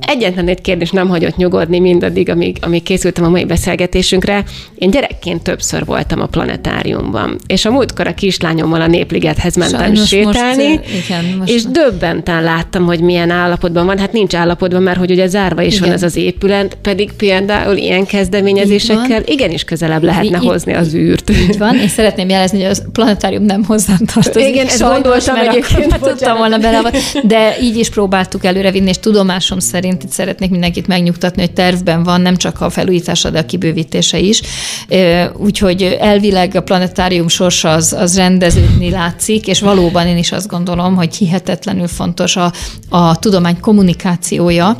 [0.00, 4.44] egyetlen egy kérdés nem hagyott nyugodni mindaddig, amíg, amíg készültem a mai beszélgetésünkre.
[4.74, 10.08] Én gyerekként többször voltam a planetáriumban, és a múltkor a kislányommal a Népligethez mentem Sajnos
[10.08, 13.98] sétálni, most, igen, most és döbbenten láttam, hogy milyen állapotban van.
[13.98, 15.84] Hát nincs állapotban, mert hogy ugye zárva is igen.
[15.84, 21.30] van ez az épület, pedig például ilyen kezdeményezésekkel igenis közelebb lehetne így, hozni az űrt.
[21.30, 24.48] Így van, és szeretném jelezni, hogy a planetárium nem hozzám tartozik.
[24.48, 25.98] Igen, ezt gondoltam egyébként.
[26.00, 31.40] Tudtam volna bele, de így is próbáltuk előrevinni, és tudomásom szerint itt szeretnék mindenkit megnyugtatni,
[31.40, 34.42] hogy tervben van nem csak a felújítása, de a kibővítése is.
[35.36, 40.94] Úgyhogy elvileg a planetárium sorsa az, az rendeződni látszik, és valóban én is azt gondolom,
[40.94, 42.52] hogy hihetetlenül fontos a,
[42.88, 44.76] a tudomány kommunikációja.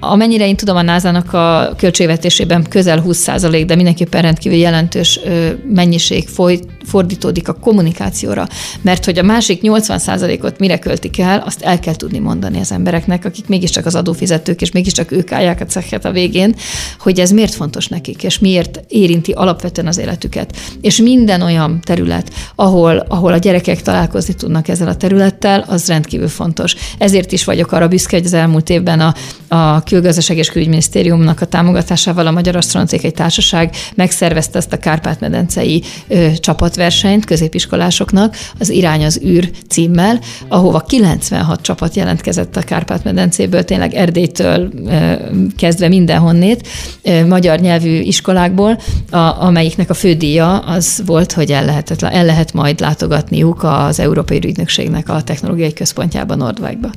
[0.00, 5.20] Amennyire én tudom, a NASA-nak a költségvetésében közel 20% de mindenképpen rendkívül jelentős
[5.68, 8.46] mennyiség folyt fordítódik a kommunikációra,
[8.82, 13.24] mert hogy a másik 80%-ot mire költik el, azt el kell tudni mondani az embereknek,
[13.24, 16.54] akik mégiscsak az adófizetők, és mégiscsak ők állják a cechet a végén,
[16.98, 20.56] hogy ez miért fontos nekik, és miért érinti alapvetően az életüket.
[20.80, 26.28] És minden olyan terület, ahol, ahol a gyerekek találkozni tudnak ezzel a területtel, az rendkívül
[26.28, 26.74] fontos.
[26.98, 29.14] Ezért is vagyok arra büszke, hogy az elmúlt évben a,
[29.48, 36.28] a Külgazdaság és Külügyminisztériumnak a támogatásával a Magyar Asztronautika Társaság megszervezte ezt a Kárpát-medencei ö,
[36.40, 43.94] csapat sportversenyt középiskolásoknak az Irány az űr címmel, ahova 96 csapat jelentkezett a Kárpát-medencéből, tényleg
[43.94, 44.70] Erdélytől
[45.56, 46.68] kezdve mindenhonnét,
[47.28, 48.78] magyar nyelvű iskolákból,
[49.10, 54.40] a, amelyiknek a fődíja az volt, hogy el, lehetett, el lehet majd látogatniuk az Európai
[54.44, 56.90] Ügynökségnek a technológiai központjában, Nordwegba.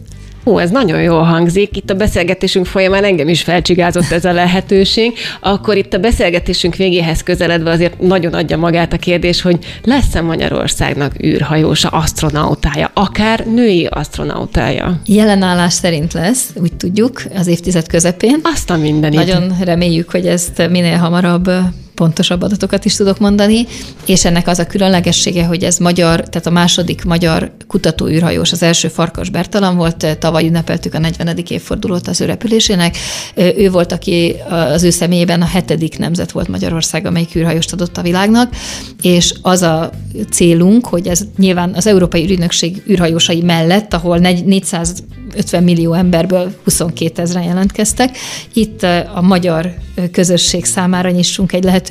[0.47, 1.77] Hú, ez nagyon jól hangzik.
[1.77, 5.13] Itt a beszélgetésünk folyamán engem is felcsigázott ez a lehetőség.
[5.39, 11.23] Akkor itt a beszélgetésünk végéhez közeledve azért nagyon adja magát a kérdés, hogy lesz-e Magyarországnak
[11.23, 14.99] űrhajósa, astronautája, akár női astronautája?
[15.05, 18.39] Jelenállás szerint lesz, úgy tudjuk, az évtized közepén.
[18.43, 19.19] Azt a mindenit.
[19.19, 21.51] Nagyon reméljük, hogy ezt minél hamarabb
[21.97, 23.65] pontosabb adatokat is tudok mondani,
[24.05, 28.87] és ennek az a különlegessége, hogy ez magyar, tehát a második magyar kutatóűrhajós, az első
[28.87, 31.37] Farkas Bertalan volt, tavaly ünnepeltük a 40.
[31.47, 32.97] évfordulót az ő repülésének.
[33.35, 38.01] Ő volt, aki az ő személyében a hetedik nemzet volt Magyarország, amelyik űrhajóst adott a
[38.01, 38.55] világnak,
[39.01, 39.89] és az a
[40.31, 45.03] célunk, hogy ez nyilván az Európai Ügynökség űrhajósai mellett, ahol 400
[45.35, 48.17] 50 millió emberből 22 ezeren jelentkeztek.
[48.53, 48.83] Itt
[49.13, 49.73] a magyar
[50.11, 51.86] közösség számára nyissunk egy lehetőséget,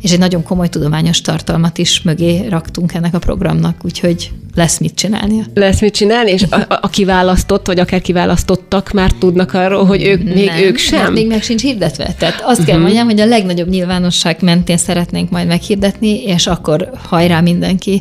[0.00, 4.94] és egy nagyon komoly tudományos tartalmat is mögé raktunk ennek a programnak, úgyhogy lesz mit
[4.94, 5.42] csinálnia.
[5.54, 10.22] Lesz mit csinálni, és a, a kiválasztott, vagy akár kiválasztottak már tudnak arról, hogy ők
[10.22, 11.12] még nem, ők sem?
[11.12, 12.14] még meg sincs hirdetve.
[12.18, 12.66] Tehát azt uh-huh.
[12.66, 12.84] kell mhm.
[12.84, 18.00] mondjam, hogy a legnagyobb nyilvánosság mentén szeretnénk majd meghirdetni, és akkor hajrá mindenki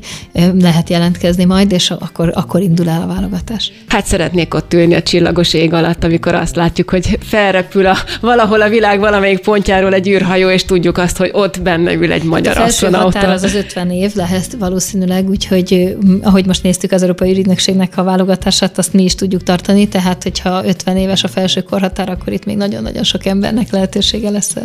[0.59, 3.71] lehet jelentkezni majd, és akkor, akkor indul el a válogatás.
[3.87, 8.61] Hát szeretnék ott ülni a csillagos ég alatt, amikor azt látjuk, hogy felrepül a, valahol
[8.61, 12.55] a világ valamelyik pontjáról egy űrhajó, és tudjuk azt, hogy ott benne ül egy magyar
[12.55, 13.19] hát astronauta.
[13.19, 18.03] Az az 50 év lehet valószínűleg, úgyhogy ahogy ahogy most néztük az Európai Ügynökségnek a
[18.03, 22.45] válogatását, azt mi is tudjuk tartani, tehát hogyha 50 éves a felső korhatár, akkor itt
[22.45, 24.55] még nagyon-nagyon sok embernek lehetősége lesz.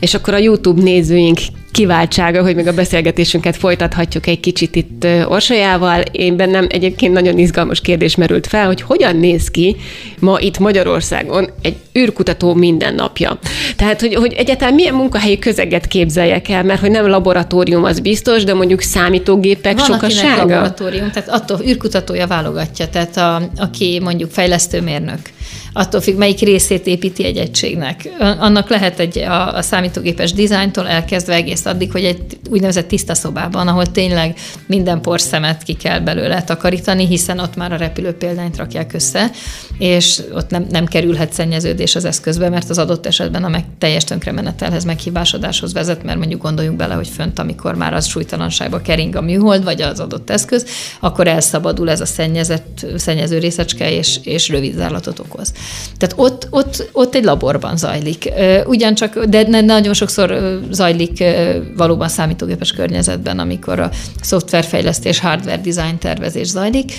[0.00, 1.38] És akkor a YouTube nézőink
[1.72, 6.00] kiváltsága, hogy még a beszélgetésünket folytathatjuk egy kicsit itt Orsolyával.
[6.00, 9.76] Én bennem egyébként nagyon izgalmas kérdés merült fel, hogy hogyan néz ki
[10.18, 13.38] ma itt Magyarországon egy űrkutató mindennapja.
[13.76, 18.44] Tehát, hogy, hogy egyáltalán milyen munkahelyi közeget képzeljek el, mert hogy nem laboratórium az biztos,
[18.44, 20.36] de mondjuk számítógépek Van, sokasága.
[20.36, 25.18] Van laboratórium, tehát attól űrkutatója válogatja, tehát a, aki mondjuk fejlesztőmérnök,
[25.72, 28.08] attól függ, melyik részét építi egy egységnek.
[28.18, 33.68] Annak lehet egy a, a számítógépes dizájntól elkezdve egész addig, hogy egy úgynevezett tiszta szobában,
[33.68, 38.92] ahol tényleg minden porszemet ki kell belőle takarítani, hiszen ott már a repülő példányt rakják
[38.92, 39.30] össze,
[39.78, 44.04] és ott nem, nem kerülhet szennyeződés az eszközbe, mert az adott esetben a meg, teljes
[44.04, 49.20] tönkremenetelhez, meghibásodáshoz vezet, mert mondjuk gondoljunk bele, hogy fönt, amikor már az súlytalanságba kering a
[49.20, 50.66] műhold, vagy az adott eszköz,
[51.00, 55.52] akkor elszabadul ez a szennyezett, szennyező részecske, és, és rövid zárlatot okoz.
[55.96, 58.32] Tehát ott, ott, ott egy laborban zajlik.
[58.66, 61.24] Ugyancsak, de nagyon sokszor zajlik
[61.76, 63.90] valóban számítógépes környezetben, amikor a
[64.20, 66.92] szoftverfejlesztés, hardware design tervezés zajlik,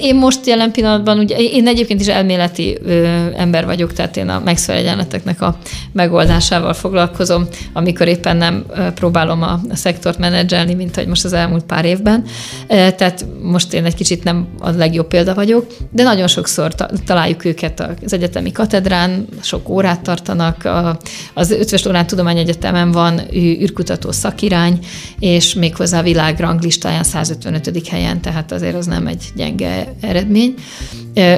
[0.00, 3.06] én most jelen pillanatban, ugye én egyébként is elméleti ö,
[3.36, 5.58] ember vagyok, tehát én a Maxwell egyenleteknek a
[5.92, 11.64] megoldásával foglalkozom, amikor éppen nem próbálom a, a szektort menedzselni, mint hogy most az elmúlt
[11.64, 12.24] pár évben.
[12.66, 17.44] Tehát most én egy kicsit nem a legjobb példa vagyok, de nagyon sokszor ta, találjuk
[17.44, 20.98] őket az egyetemi katedrán, sok órát tartanak, a,
[21.34, 24.78] az Ötvös Lorán Tudományegyetemen van űrkutató szakirány,
[25.18, 27.88] és méghozzá a világ ranglistáján 155.
[27.88, 30.54] helyen, tehát azért az nem egy gyenge gyenge eredmény.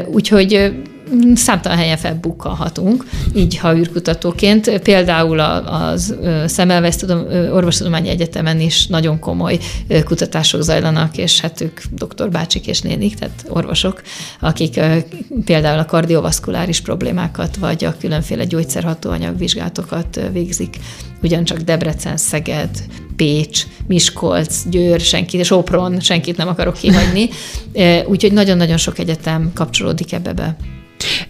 [0.06, 0.72] Úgyhogy
[1.34, 3.04] számtalan helyen felbukkalhatunk,
[3.34, 4.78] így ha űrkutatóként.
[4.78, 6.14] Például az
[6.46, 6.94] Szemelweis
[7.52, 9.58] Orvostudományi Egyetemen is nagyon komoly
[10.04, 14.02] kutatások zajlanak, és hát ők doktorbácsik és nénik, tehát orvosok,
[14.40, 14.80] akik
[15.44, 20.76] például a kardiovaszkuláris problémákat, vagy a különféle gyógyszerhatóanyag vizsgálatokat végzik.
[21.22, 22.70] Ugyancsak Debrecen, Szeged,
[23.16, 27.28] Pécs, Miskolc, Győr, senki, Sopron, senkit nem akarok kihagyni.
[28.10, 30.56] Úgyhogy nagyon-nagyon sok egyetem kapcsolódik ebbe be.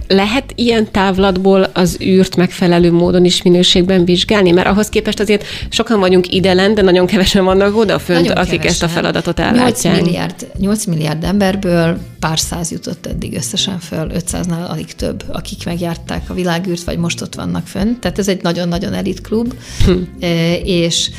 [0.09, 4.51] Lehet ilyen távlatból az űrt megfelelő módon is minőségben vizsgálni?
[4.51, 8.71] Mert ahhoz képest azért sokan vagyunk idelen, de nagyon kevesen vannak odafönt, nagyon akik kevesen.
[8.71, 9.95] ezt a feladatot ellátják.
[9.95, 15.65] 8 milliárd, 8 milliárd emberből pár száz jutott eddig összesen föl, 500-nál alig több, akik
[15.65, 17.95] megjárták a világűrt, vagy most ott vannak fönn.
[18.01, 19.55] Tehát ez egy nagyon-nagyon elit klub,
[19.85, 19.93] hm.
[20.65, 21.11] és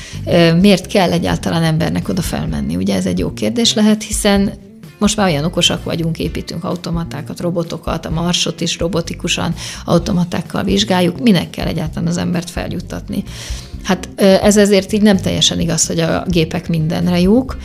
[0.59, 2.75] miért kell egyáltalán embernek oda felmenni?
[2.75, 4.51] Ugye ez egy jó kérdés lehet, hiszen
[5.01, 9.53] most már olyan okosak vagyunk, építünk automatákat, robotokat, a marsot is robotikusan
[9.85, 11.19] automatákkal vizsgáljuk.
[11.19, 13.23] Minek kell egyáltalán az embert feljuttatni?
[13.83, 17.57] Hát ez ezért így nem teljesen igaz, hogy a gépek mindenre jók.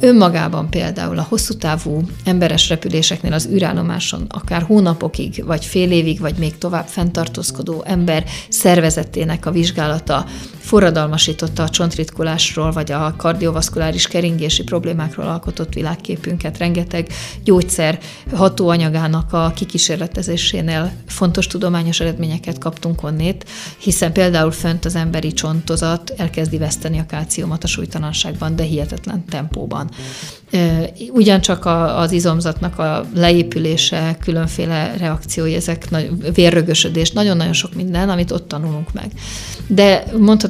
[0.00, 6.34] Önmagában például a hosszú távú emberes repüléseknél az űrállomáson akár hónapokig, vagy fél évig, vagy
[6.38, 10.26] még tovább fenntartózkodó ember szervezetének a vizsgálata
[10.64, 16.58] forradalmasította a csontritkulásról, vagy a kardiovaszkuláris keringési problémákról alkotott világképünket.
[16.58, 17.08] Rengeteg
[17.44, 17.98] gyógyszer
[18.34, 23.44] hatóanyagának a kikísérletezésénél fontos tudományos eredményeket kaptunk onnét,
[23.78, 29.90] hiszen például fönt az emberi csontozat elkezdi veszteni a kálciumot a súlytalanságban, de hihetetlen tempóban.
[31.12, 35.88] Ugyancsak az izomzatnak a leépülése, különféle reakciói, ezek
[36.34, 39.12] vérrögösödés, nagyon-nagyon sok minden, amit ott tanulunk meg.
[39.66, 40.04] De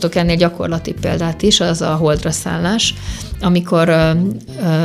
[0.04, 2.94] mondhatok ennél gyakorlati példát is, az a holdra szállás,
[3.44, 3.88] amikor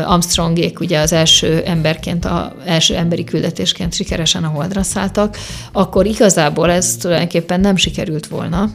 [0.06, 5.38] Armstrongék ugye az első emberként, az első emberi küldetésként sikeresen a holdra szálltak,
[5.72, 8.70] akkor igazából ez tulajdonképpen nem sikerült volna,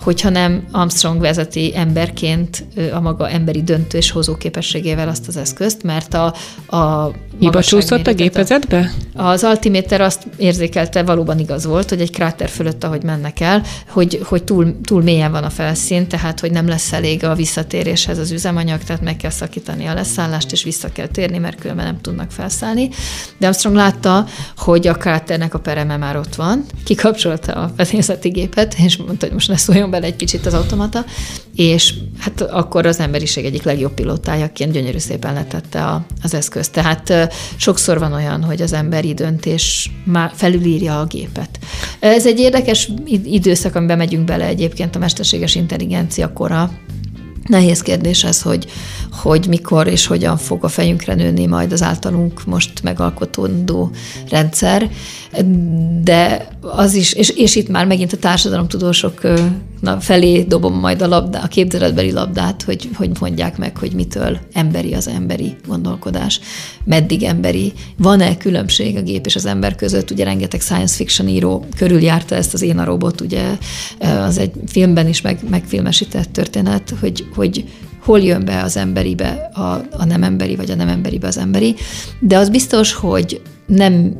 [0.00, 5.82] hogyha nem Armstrong vezeti emberként a maga emberi döntő és hozó képességével azt az eszközt,
[5.82, 6.34] mert a,
[6.76, 8.92] a Hiba csúszott a gépezetbe?
[9.14, 14.20] Az altiméter azt érzékelte, valóban igaz volt, hogy egy kráter fölött, ahogy mennek el, hogy,
[14.24, 18.30] hogy túl, túl mélyen van a felszín, tehát hogy nem lesz elég a visszatéréshez az
[18.30, 22.30] üzemanyag, tehát meg kell szakítani a leszállást, és vissza kell térni, mert különben nem tudnak
[22.30, 22.88] felszállni.
[23.38, 28.74] De Armstrong látta, hogy a kráternek a pereme már ott van, kikapcsolta a vezényzeti gépet,
[28.78, 31.04] és mondta, hogy most ne szóljon bele egy kicsit az automata,
[31.56, 36.72] és hát akkor az emberiség egyik legjobb pilótájaként gyönyörű szépen letette a, az eszközt.
[36.72, 41.58] Tehát sokszor van olyan, hogy az emberi döntés már felülírja a gépet.
[41.98, 42.90] Ez egy érdekes
[43.24, 46.70] időszak, amiben megyünk bele egyébként a mesterséges intelligencia kora,
[47.46, 48.66] Nehéz kérdés ez, hogy,
[49.16, 53.90] hogy mikor és hogyan fog a fejünkre nőni majd az általunk most megalkotódó
[54.28, 54.90] rendszer,
[56.02, 59.20] de az is, és, és itt már megint a társadalomtudósok
[60.00, 64.94] felé dobom majd a, labdá, a képzeletbeli labdát, hogy, hogy mondják meg, hogy mitől emberi
[64.94, 66.40] az emberi gondolkodás,
[66.84, 71.64] meddig emberi, van-e különbség a gép és az ember között, ugye rengeteg science fiction író
[71.76, 73.58] körüljárta ezt az Én a robot, ugye
[73.98, 77.64] az egy filmben is meg, megfilmesített történet, hogy, hogy
[78.06, 81.74] hol jön be az emberibe a, a nem emberi, vagy a nem emberibe az emberi,
[82.20, 84.14] de az biztos, hogy nem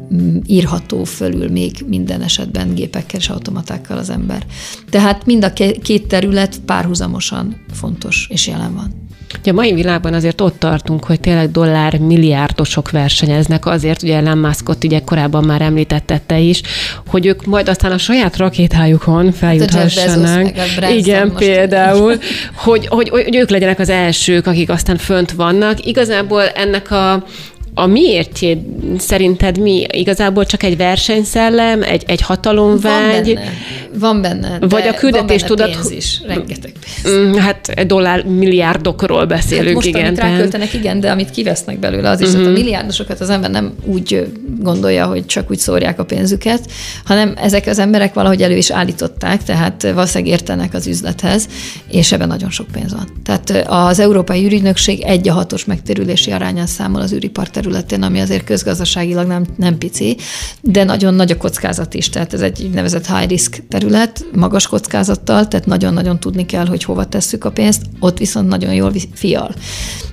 [0.46, 4.46] írható fölül még minden esetben gépekkel és automatákkal az ember.
[4.90, 9.05] Tehát mind a két terület párhuzamosan fontos és jelen van.
[9.40, 14.38] Ugye a mai világban azért ott tartunk, hogy tényleg dollár milliárdosok versenyeznek azért, ugye Elon
[14.38, 16.62] Muskot ugye korábban már említette te is,
[17.06, 20.56] hogy ők majd aztán a saját rakétájukon feljuthassanak.
[20.56, 22.18] Hát Igen, például,
[22.64, 25.86] hogy, hogy, hogy ők legyenek az elsők, akik aztán fönt vannak.
[25.86, 27.24] Igazából ennek a
[27.78, 28.58] a miértjét
[28.98, 29.86] szerinted mi?
[29.92, 33.38] Igazából csak egy versenyszellem, egy, egy hatalomvágy?
[33.98, 34.48] Van benne.
[34.48, 35.70] Van benne vagy a küldetés tudat.
[35.70, 36.72] pénz is, rengeteg
[37.02, 37.16] pénz.
[37.16, 40.04] Mm, hát dollár milliárdokról beszélünk, hát most, igen.
[40.04, 42.42] Amit ráköltenek, igen, de amit kivesznek belőle, az is, uh-huh.
[42.42, 42.60] hát a mhm.
[42.60, 44.26] milliárdosokat az ember nem úgy
[44.60, 46.60] gondolja, hogy csak úgy szórják a pénzüket,
[47.04, 51.48] hanem ezek az emberek valahogy elő is állították, tehát valószínűleg értenek az üzlethez,
[51.90, 53.08] és ebben nagyon sok pénz van.
[53.24, 58.44] Tehát az Európai Ürügynökség egy a hatos megtérülési arányán számol az űripar területén, ami azért
[58.44, 60.16] közgazdaságilag nem, nem pici,
[60.60, 65.48] de nagyon nagy a kockázat is, tehát ez egy nevezett high risk terület, magas kockázattal,
[65.48, 69.54] tehát nagyon-nagyon tudni kell, hogy hova tesszük a pénzt, ott viszont nagyon jól fial.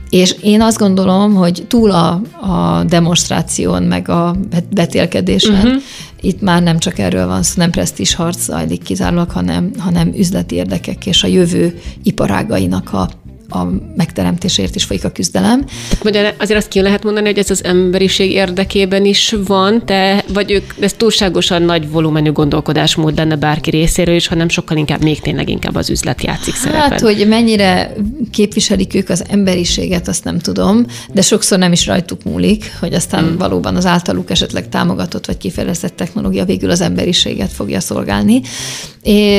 [0.09, 4.35] És én azt gondolom, hogy túl a, a demonstráción, meg a
[4.69, 5.81] betélkedésen, uh-huh.
[6.21, 10.55] itt már nem csak erről van szó, nem presztis harc zajlik kizárólag, hanem, hanem üzleti
[10.55, 13.09] érdekek és a jövő iparágainak a
[13.53, 15.65] a megteremtésért is folyik a küzdelem.
[16.01, 20.51] Tehát azért azt ki lehet mondani, hogy ez az emberiség érdekében is van, te, vagy
[20.51, 25.49] ők, ez túlságosan nagy volumenű gondolkodásmód lenne bárki részéről is, hanem sokkal inkább, még tényleg
[25.49, 26.89] inkább az üzlet játszik szerepet.
[26.89, 27.93] Hát, hogy mennyire
[28.31, 33.23] képviselik ők az emberiséget, azt nem tudom, de sokszor nem is rajtuk múlik, hogy aztán
[33.23, 33.37] hmm.
[33.37, 38.41] valóban az általuk esetleg támogatott vagy kifejlesztett technológia végül az emberiséget fogja szolgálni.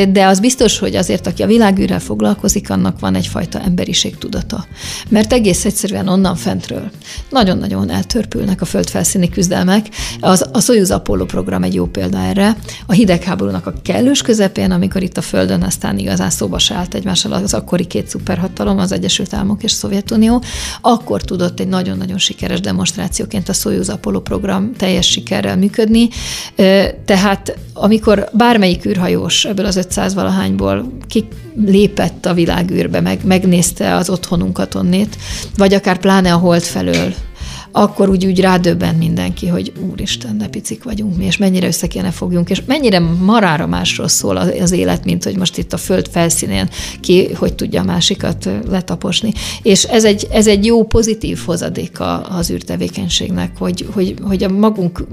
[0.09, 4.67] De az biztos, hogy azért, aki a világűrrel foglalkozik, annak van egyfajta emberiség tudata.
[5.09, 6.91] Mert egész egyszerűen onnan fentről
[7.31, 9.89] nagyon-nagyon eltörpülnek a földfelszíni küzdelmek.
[10.21, 12.57] Az, a Soyuz Apollo program egy jó példa erre.
[12.87, 17.33] A hidegháborúnak a kellős közepén, amikor itt a Földön aztán igazán szóba se állt egymással
[17.33, 20.43] az akkori két szuperhatalom, az Egyesült Államok és Szovjetunió,
[20.81, 26.09] akkor tudott egy nagyon-nagyon sikeres demonstrációként a Soyuz Apollo program teljes sikerrel működni.
[27.05, 31.25] Tehát amikor bármelyik űrhajós ebből az 500 valahányból ki
[31.57, 35.16] lépett a világűrbe, meg, megnézte az otthonunkat onnét,
[35.57, 37.14] vagy akár pláne a hold felől,
[37.77, 42.11] akkor úgy, úgy rádöbben mindenki, hogy úristen, de picik vagyunk mi, és mennyire össze kéne
[42.11, 46.68] fogjunk, és mennyire marára másról szól az élet, mint hogy most itt a föld felszínén
[47.01, 49.33] ki, hogy tudja a másikat letaposni.
[49.62, 55.05] És ez egy, ez egy jó pozitív hozadéka az űrtevékenységnek, hogy, hogy, hogy a magunk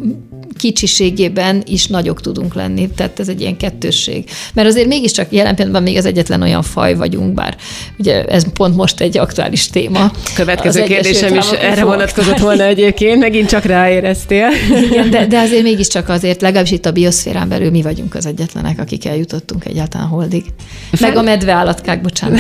[0.58, 4.30] kicsiségében is nagyok tudunk lenni, tehát ez egy ilyen kettősség.
[4.54, 7.58] Mert azért mégiscsak jelen pillanatban még az egyetlen olyan faj vagyunk, bár
[7.98, 10.12] ugye ez pont most egy aktuális téma.
[10.36, 14.48] Következő kérdésem is erre vonatkozott volna egyébként, megint csak ráéreztél.
[14.90, 18.80] Igen, de, de azért mégiscsak azért, legalábbis itt a bioszférán belül mi vagyunk az egyetlenek,
[18.80, 20.44] akik eljutottunk egyáltalán holdig.
[20.92, 21.10] Fel...
[21.10, 22.40] Meg a medveállatkák, bocsánat.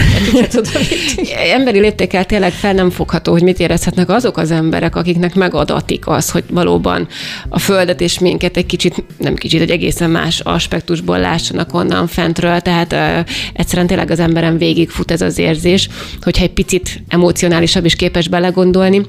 [1.53, 6.29] Emberi léptékkel tényleg fel nem fogható, hogy mit érezhetnek azok az emberek, akiknek megadatik az,
[6.29, 7.07] hogy valóban
[7.49, 12.59] a Földet és minket egy kicsit, nem kicsit, egy egészen más aspektusból lássanak onnan fentről,
[12.59, 15.89] tehát uh, egyszerűen tényleg az emberem végigfut ez az érzés,
[16.21, 19.01] hogyha egy picit emocionálisabb is képes belegondolni.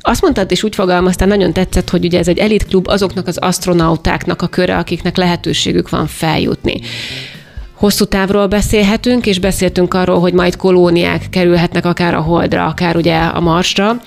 [0.00, 4.42] Azt mondtad, és úgy fogalmaztál, nagyon tetszett, hogy ugye ez egy elitklub azoknak az astronautáknak
[4.42, 6.80] a köre, akiknek lehetőségük van feljutni
[7.74, 13.16] hosszú távról beszélhetünk, és beszéltünk arról, hogy majd kolóniák kerülhetnek akár a Holdra, akár ugye
[13.16, 14.00] a Marsra,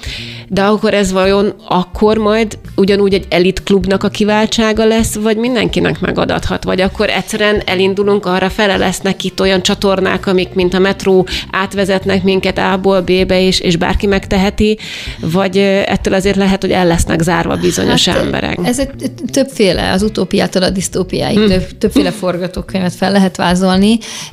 [0.47, 5.99] de akkor ez vajon akkor majd ugyanúgy egy elit klubnak a kiváltsága lesz, vagy mindenkinek
[5.99, 11.27] megadathat, vagy akkor egyszerűen elindulunk arra fele lesznek itt olyan csatornák, amik mint a metró
[11.51, 14.77] átvezetnek minket A-ból B-be, és, és bárki megteheti,
[15.19, 18.59] vagy ettől azért lehet, hogy el lesznek zárva bizonyos hát, emberek.
[18.63, 18.89] Ez egy,
[19.31, 21.47] többféle, az utópiától a disztópiáig, hmm.
[21.47, 23.55] több, többféle forgatókönyvet fel lehet vázolni.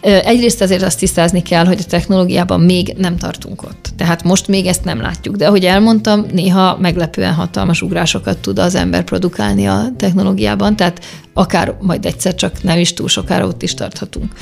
[0.00, 3.88] Egyrészt azért azt tisztázni kell, hogy a technológiában még nem tartunk ott.
[3.96, 5.36] Tehát most még ezt nem látjuk.
[5.36, 11.76] De ahogy elmondtam, néha meglepően hatalmas ugrásokat tud az ember produkálni a technológiában, tehát akár
[11.80, 14.32] majd egyszer csak nem is túl sokára ott is tarthatunk.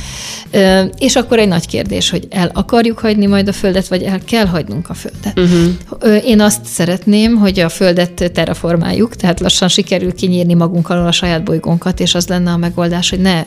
[0.99, 4.47] És akkor egy nagy kérdés, hogy el akarjuk hagyni majd a Földet, vagy el kell
[4.47, 5.39] hagynunk a Földet.
[5.39, 6.27] Uh-huh.
[6.27, 11.45] Én azt szeretném, hogy a Földet terraformáljuk, tehát lassan sikerül kinyírni magunk alól a saját
[11.45, 13.45] bolygónkat, és az lenne a megoldás, hogy ne,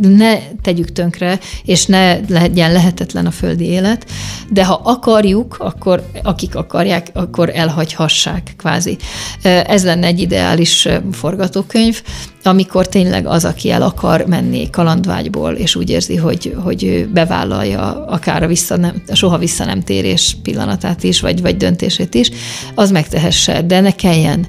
[0.00, 4.06] ne tegyük tönkre, és ne legyen lehetetlen a földi élet,
[4.50, 8.96] de ha akarjuk, akkor akik akarják, akkor elhagyhassák kvázi.
[9.42, 12.02] Ez lenne egy ideális forgatókönyv,
[12.46, 18.42] amikor tényleg az, aki el akar menni kalandvágyból, és úgy érzi, hogy, hogy bevállalja akár
[18.42, 22.30] a, vissza nem, a soha vissza nem térés pillanatát is, vagy, vagy döntését is,
[22.74, 24.46] az megtehesse, de ne kelljen.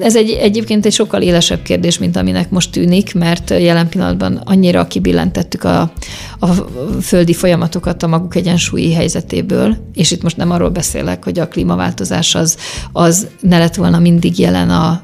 [0.00, 4.86] Ez egy, egyébként egy sokkal élesebb kérdés, mint aminek most tűnik, mert jelen pillanatban annyira
[4.90, 5.92] kibillentettük a,
[6.38, 6.46] a
[7.02, 12.34] földi folyamatokat a maguk egyensúlyi helyzetéből, és itt most nem arról beszélek, hogy a klímaváltozás
[12.34, 12.56] az,
[12.92, 15.02] az ne lett volna mindig jelen a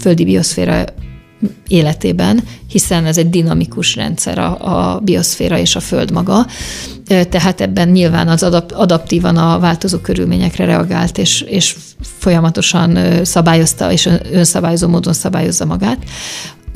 [0.00, 0.84] földi bioszféra
[1.68, 6.46] életében, hiszen ez egy dinamikus rendszer a, a bioszféra és a Föld maga,
[7.28, 14.88] tehát ebben nyilván az adaptívan a változó körülményekre reagált, és, és folyamatosan szabályozta, és önszabályozó
[14.88, 15.98] módon szabályozza magát.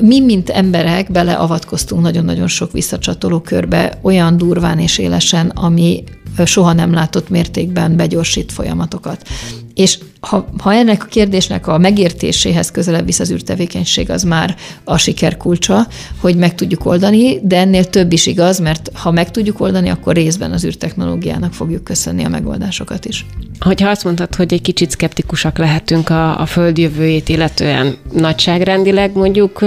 [0.01, 6.03] Mi, mint emberek beleavatkoztunk nagyon-nagyon sok visszacsatoló körbe, olyan durván és élesen, ami
[6.45, 9.27] soha nem látott mértékben begyorsít folyamatokat.
[9.73, 14.97] És ha, ha ennek a kérdésnek a megértéséhez közelebb visz az űrtevékenység, az már a
[14.97, 15.87] siker kulcsa,
[16.19, 20.13] hogy meg tudjuk oldani, de ennél több is igaz, mert ha meg tudjuk oldani, akkor
[20.13, 23.25] részben az űrtechnológiának fogjuk köszönni a megoldásokat is.
[23.59, 29.59] Hogyha azt mondtad, hogy egy kicsit szkeptikusak lehetünk a, a föld jövőjét, illetően nagyságrendileg mondjuk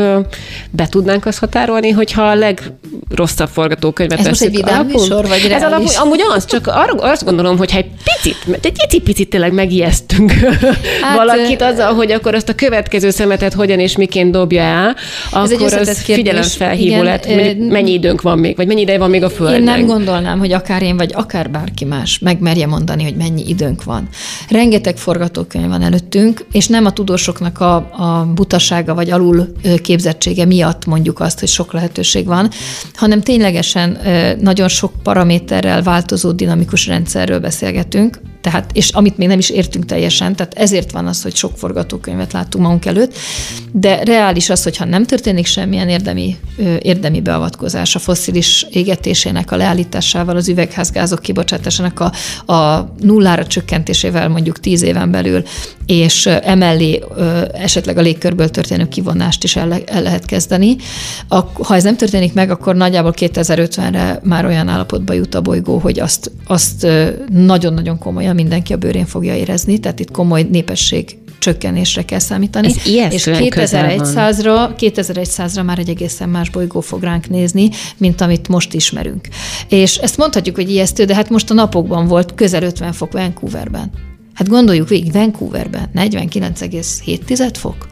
[0.71, 5.63] be tudnánk azt határolni, hogyha a legrosszabb forgatókönyvet Ez most egy vidám műsor, vagy Ez
[5.63, 10.33] alapul, amúgy az, csak arra, azt gondolom, hogy ha egy picit, egy picit tényleg megijesztünk
[11.03, 14.97] hát, valakit azzal, hogy akkor azt a következő szemetet hogyan és miként dobja el,
[15.33, 19.23] Ez akkor az figyelemfelhívó lett, hogy mennyi időnk van még, vagy mennyi ideje van még
[19.23, 19.59] a Földnek.
[19.59, 23.85] Én nem gondolnám, hogy akár én, vagy akár bárki más megmerje mondani, hogy mennyi időnk
[23.85, 24.09] van.
[24.49, 30.87] Rengeteg forgatókönyv van előttünk, és nem a tudósoknak a, a butasága vagy alul képzettsége miatt
[30.87, 32.51] mondjuk azt, hogy sok lehetőség van,
[32.95, 33.99] hanem ténylegesen
[34.41, 40.37] nagyon sok paraméterrel változó dinamikus rendszerről beszélgetünk, tehát, és amit még nem is értünk teljesen,
[40.37, 43.17] tehát ezért van az, hogy sok forgatókönyvet láttunk magunk előtt,
[43.73, 46.37] de reális az, hogyha nem történik semmilyen érdemi,
[46.81, 52.13] érdemi beavatkozás a fosszilis égetésének a leállításával, az üvegházgázok kibocsátásának a,
[52.53, 55.43] a nullára csökkentésével mondjuk tíz éven belül,
[55.87, 57.03] és emellé
[57.53, 60.77] esetleg a légkörből történő kivonást is el, el lehet kezdeni.
[61.63, 66.01] Ha ez nem történik meg, akkor nagyjából 2050-re már olyan állapotba jut a bolygó, hogy
[66.01, 66.87] azt, azt
[67.33, 72.67] nagyon-nagyon komolyan mindenki a bőrén fogja érezni, tehát itt komoly népesség csökkenésre kell számítani.
[72.67, 78.75] Ez és 2100-ra, 2100-ra már egy egészen más bolygó fog ránk nézni, mint amit most
[78.75, 79.29] ismerünk.
[79.69, 84.14] És ezt mondhatjuk, hogy ijesztő, de hát most a napokban volt közel 50 fok Vancouverben.
[84.35, 87.89] Hát gondoljuk végig, Vancouverben 49,7 fok.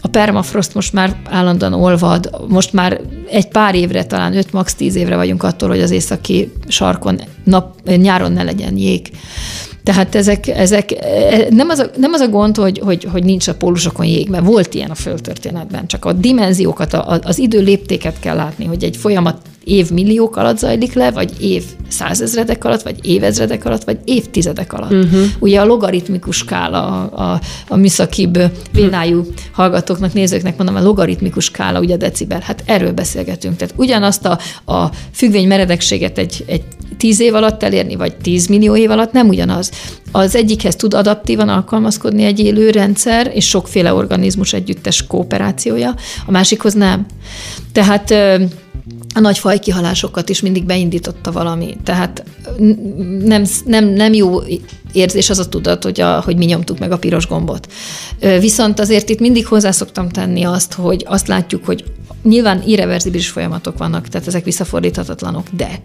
[0.00, 4.94] A permafrost most már állandóan olvad, most már egy pár évre, talán 5 max 10
[4.94, 9.10] évre vagyunk attól, hogy az északi sarkon nap, nyáron ne legyen jég.
[9.82, 10.94] Tehát ezek, ezek
[11.50, 14.44] nem, az a, nem az a gond, hogy, hogy, hogy nincs a pólusokon jég, mert
[14.44, 18.96] volt ilyen a földtörténetben, csak a dimenziókat, a, az idő léptéket kell látni, hogy egy
[18.96, 19.36] folyamat
[19.68, 24.92] évmilliók alatt zajlik le, vagy év százezredek alatt, vagy évezredek alatt, vagy évtizedek alatt.
[24.92, 25.22] Uh-huh.
[25.38, 28.38] Ugye a logaritmikus skála, a, a műszakibb
[28.72, 33.56] példájú hallgatóknak, nézőknek mondom, a logaritmikus skála, ugye a decibel, hát erről beszélgetünk.
[33.56, 34.38] Tehát ugyanazt a,
[34.72, 36.62] a függvény meredekséget egy, egy
[36.96, 39.70] tíz év alatt elérni, vagy tíz millió év alatt nem ugyanaz.
[40.12, 45.94] Az egyikhez tud adaptívan alkalmazkodni egy élő rendszer, és sokféle organizmus együttes kooperációja,
[46.26, 47.06] a másikhoz nem.
[47.72, 48.14] Tehát
[49.14, 51.76] a nagy fajkihalásokat is mindig beindította valami.
[51.84, 52.24] Tehát
[53.24, 54.40] nem, nem, nem jó
[54.92, 57.68] érzés az a tudat, hogy, a, hogy mi nyomtuk meg a piros gombot.
[58.40, 61.84] Viszont azért itt mindig hozzá szoktam tenni azt, hogy azt látjuk, hogy
[62.22, 65.82] nyilván irreverzibilis folyamatok vannak, tehát ezek visszafordíthatatlanok, de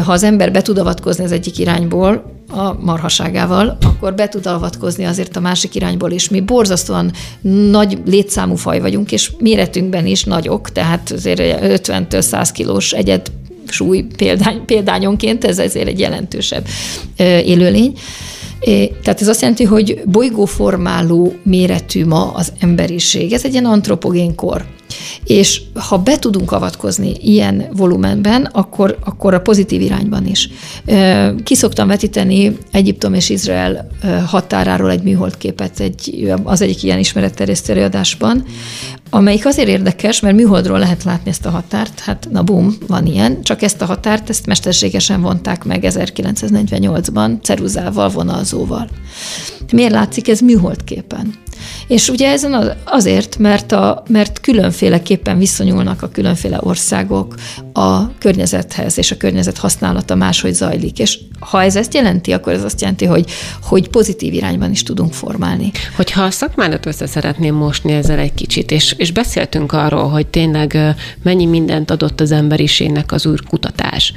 [0.00, 5.04] ha az ember be tud avatkozni az egyik irányból, a marhaságával, akkor be tud avatkozni
[5.04, 6.28] azért a másik irányból is.
[6.28, 7.12] Mi borzasztóan
[7.70, 13.32] nagy létszámú faj vagyunk, és méretünkben is nagyok, tehát azért 50-től 100 kilós egyed
[13.74, 16.66] súly példány, példányonként, ez ezért egy jelentősebb
[17.44, 17.92] élőlény.
[19.02, 23.32] Tehát ez azt jelenti, hogy bolygóformáló méretű ma az emberiség.
[23.32, 24.64] Ez egy ilyen antropogén kor.
[25.24, 30.48] És ha be tudunk avatkozni ilyen volumenben, akkor, akkor a pozitív irányban is.
[31.44, 33.88] Ki szoktam vetíteni Egyiptom és Izrael
[34.26, 38.44] határáról egy műholdképet egy, az egyik ilyen ismeretterjesztő előadásban,
[39.10, 43.42] amelyik azért érdekes, mert műholdról lehet látni ezt a határt, hát na bum, van ilyen,
[43.42, 48.88] csak ezt a határt, ezt mesterségesen vonták meg 1948-ban ceruzával, vonalzóval.
[49.72, 51.34] Miért látszik ez műholdképen?
[51.86, 57.34] És ugye ezen azért, mert, a, mert különféleképpen viszonyulnak a különféle országok
[57.72, 60.98] a környezethez, és a környezet használata máshogy zajlik.
[60.98, 63.30] És ha ez ezt jelenti, akkor ez azt jelenti, hogy,
[63.62, 65.70] hogy pozitív irányban is tudunk formálni.
[65.96, 70.94] Hogyha a szakmádat össze szeretném mosni ezzel egy kicsit, és, és beszéltünk arról, hogy tényleg
[71.22, 74.12] mennyi mindent adott az emberiségnek az úr kutatás,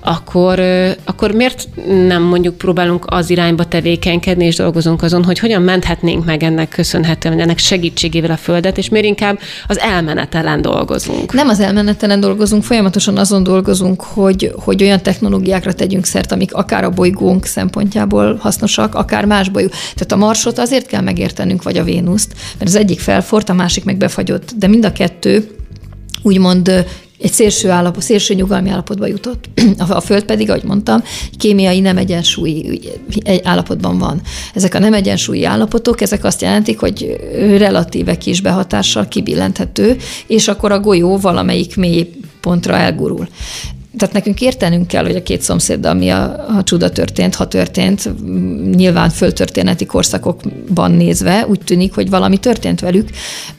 [0.00, 0.60] akkor,
[1.04, 1.68] akkor miért
[2.06, 7.40] nem mondjuk próbálunk az irányba tevékenykedni, és dolgozunk azon, hogy hogyan menthetnénk meg ennek köszönhetően,
[7.40, 11.32] ennek segítségével a Földet, és miért inkább az elmenetelen dolgozunk?
[11.32, 16.84] Nem az elmenetelen dolgozunk, folyamatosan azon dolgozunk, hogy, hogy olyan technológiákra tegyünk szert, amik akár
[16.84, 19.68] a bolygónk szempontjából hasznosak, akár más bolygó.
[19.68, 23.84] Tehát a Marsot azért kell megértenünk, vagy a Vénuszt, mert az egyik felfort, a másik
[23.84, 25.50] meg befagyott, de mind a kettő
[26.22, 26.84] úgymond
[27.22, 29.44] egy szélső, állapot, szélső nyugalmi állapotba jutott.
[29.88, 31.02] A Föld pedig, ahogy mondtam,
[31.38, 32.80] kémiai nem egyensúlyi
[33.42, 34.20] állapotban van.
[34.54, 37.16] Ezek a nem egyensúlyi állapotok, ezek azt jelentik, hogy
[37.56, 39.96] relatíve kis behatással kibillenthető,
[40.26, 42.10] és akkor a golyó valamelyik mély
[42.40, 43.28] pontra elgurul
[43.98, 48.10] tehát nekünk értenünk kell, hogy a két szomszéddal mi a, a csuda történt, ha történt,
[48.76, 53.08] nyilván földtörténeti korszakokban nézve úgy tűnik, hogy valami történt velük,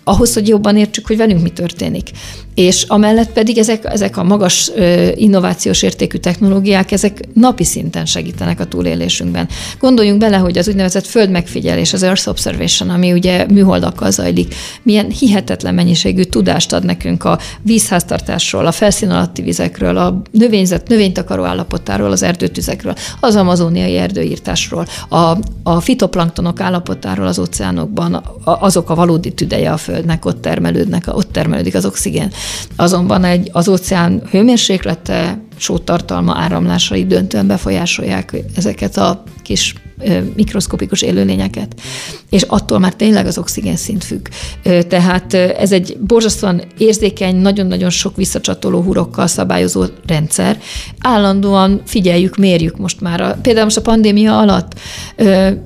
[0.03, 2.09] ahhoz, hogy jobban értsük, hogy velünk mi történik.
[2.55, 4.71] És amellett pedig ezek, ezek a magas
[5.15, 9.47] innovációs értékű technológiák, ezek napi szinten segítenek a túlélésünkben.
[9.79, 15.73] Gondoljunk bele, hogy az úgynevezett földmegfigyelés, az Earth Observation, ami ugye műholdakkal zajlik, milyen hihetetlen
[15.73, 22.23] mennyiségű tudást ad nekünk a vízháztartásról, a felszín alatti vizekről, a növényzet, növénytakaró állapotáról, az
[22.23, 29.77] erdőtüzekről, az amazóniai erdőírtásról, a, a fitoplanktonok állapotáról az óceánokban, azok a valódi tüdeje a
[29.77, 32.31] Földnek, ott termelődnek, ott termelődik az oxigén.
[32.75, 39.75] Azonban egy, az óceán hőmérséklete, sótartalma áramlásai döntően befolyásolják ezeket a kis
[40.35, 41.81] mikroszkopikus élőlényeket,
[42.29, 44.27] és attól már tényleg az oxigén szint függ.
[44.87, 50.59] Tehát ez egy borzasztóan érzékeny, nagyon-nagyon sok visszacsatoló hurokkal szabályozó rendszer.
[50.99, 53.21] Állandóan figyeljük, mérjük most már.
[53.21, 54.79] A, például most a pandémia alatt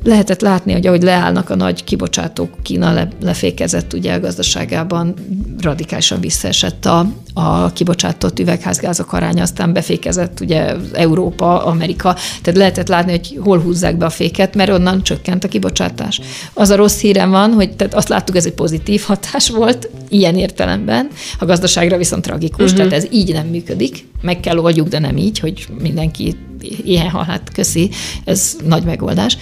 [0.03, 5.13] lehetett látni, hogy ahogy leállnak a nagy kibocsátók, Kína le, lefékezett ugye a gazdaságában,
[5.61, 13.11] radikálisan visszaesett a, a kibocsátott üvegházgázok aránya, aztán befékezett ugye Európa, Amerika, tehát lehetett látni,
[13.11, 16.21] hogy hol húzzák be a féket, mert onnan csökkent a kibocsátás.
[16.53, 20.35] Az a rossz hírem van, hogy tehát azt láttuk, ez egy pozitív hatás volt, ilyen
[20.35, 21.07] értelemben,
[21.39, 22.77] a gazdaságra viszont tragikus, uh-huh.
[22.77, 26.35] tehát ez így nem működik, meg kell oldjuk, de nem így, hogy mindenki
[26.83, 27.89] ilyen, ha hát köszi,
[28.23, 29.37] ez nagy megoldás.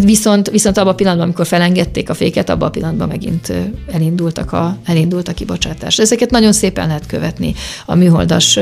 [0.00, 3.52] Viszont, viszont abban a pillanatban, amikor felengedték a féket, abban a pillanatban megint
[3.92, 5.98] elindultak a, elindult a kibocsátás.
[5.98, 7.54] Ezeket nagyon szépen lehet követni
[7.86, 8.58] a műholdas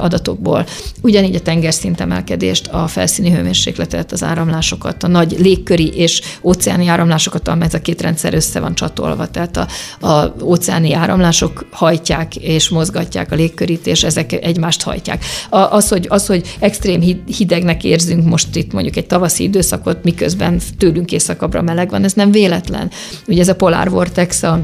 [0.00, 0.66] adatokból.
[1.00, 7.48] Ugyanígy a tengerszint emelkedést, a felszíni hőmérsékletet, az áramlásokat, a nagy légköri és óceáni áramlásokat,
[7.48, 9.26] amely ez a két rendszer össze van csatolva.
[9.26, 9.66] Tehát a,
[10.06, 15.24] a óceáni áramlások hajtják és mozgatják a légkörit, és ezek egymást hajtják.
[15.50, 17.00] A, az, hogy, az, hogy extrém
[17.36, 22.30] hidegnek érzünk most itt mondjuk egy tavaszi időszakot, miközben tőlünk északabbra meleg van, ez nem
[22.30, 22.90] véletlen.
[23.26, 24.60] Ugye ez a polar vortex, a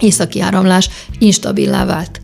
[0.00, 2.20] északi áramlás instabilá vált.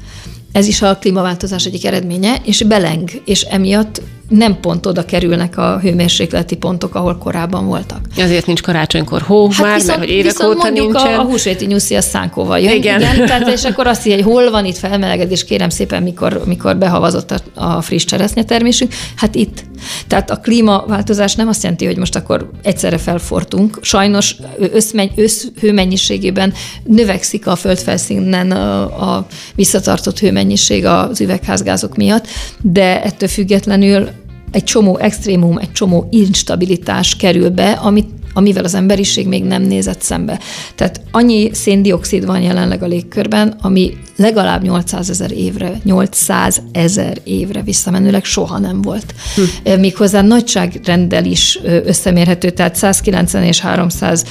[0.53, 5.79] Ez is a klímaváltozás egyik eredménye, és beleng, és emiatt nem pont oda kerülnek a
[5.83, 8.01] hőmérsékleti pontok, ahol korábban voltak.
[8.17, 11.19] Azért nincs karácsonykor hó hát már, viszont, mert hogy évek viszont óta mondjuk nincsen.
[11.19, 12.75] A, a húsvéti nyuszi a szánkóval jön.
[12.75, 13.01] Igen.
[13.01, 17.31] igen tehát, és akkor azt hogy hol van itt felmelegedés, kérem szépen, mikor, mikor behavazott
[17.31, 18.95] a, a friss termésünk.
[19.17, 19.65] Hát itt.
[20.07, 23.79] Tehát a klímaváltozás nem azt jelenti, hogy most akkor egyszerre felfortunk.
[23.83, 26.53] Sajnos összmenny, összhőmennyiségében
[26.85, 32.27] növekszik a földfelszínen a, a visszatartott hőmennyiség az üvegházgázok miatt,
[32.63, 34.09] de ettől függetlenül
[34.57, 40.01] egy csomó extrémum, egy csomó instabilitás kerül be, amit amivel az emberiség még nem nézett
[40.01, 40.41] szembe.
[40.75, 47.63] Tehát annyi széndiokszid van jelenleg a légkörben, ami legalább 800 ezer évre, 800 ezer évre
[47.63, 49.15] visszamenőleg soha nem volt.
[49.35, 49.81] Hm.
[49.81, 54.25] Méghozzá nagyságrenddel is összemérhető, tehát 190 és 300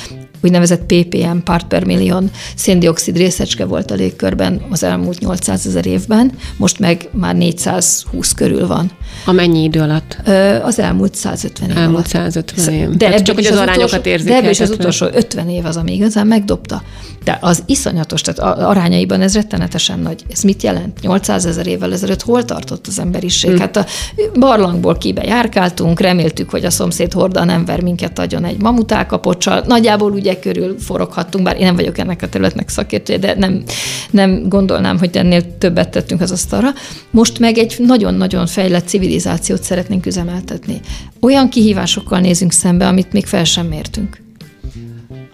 [0.45, 6.31] úgynevezett ppm, part per million széndiokszid részecske volt a légkörben az elmúlt 800 ezer évben,
[6.57, 8.91] most meg már 420 körül van.
[9.25, 10.17] A mennyi idő alatt?
[10.63, 12.07] Az elmúlt 150 év elmúlt alatt.
[12.07, 12.89] 150 év.
[12.89, 14.29] De hát csak, hogy az, az arányokat érzik.
[14.29, 16.81] De ebből is az utolsó 50 év az, ami igazán megdobta.
[17.23, 20.23] De az iszonyatos, tehát arányaiban ez rettenetesen nagy.
[20.31, 21.01] Ez mit jelent?
[21.01, 23.49] 800 ezer évvel ezelőtt hol tartott az emberiség?
[23.49, 23.59] Hmm.
[23.59, 23.85] Hát a
[24.39, 29.63] barlangból kibe járkáltunk, reméltük, hogy a szomszéd horda nem ver minket adjon egy mamutákapocsal.
[29.67, 33.63] Nagyjából ugye körül foroghattunk, bár én nem vagyok ennek a területnek szakértője, de nem,
[34.11, 36.69] nem gondolnám, hogy ennél többet tettünk az asztalra.
[37.11, 40.79] Most meg egy nagyon-nagyon fejlett civilizációt szeretnénk üzemeltetni.
[41.19, 44.24] Olyan kihívásokkal nézünk szembe, amit még fel sem mértünk.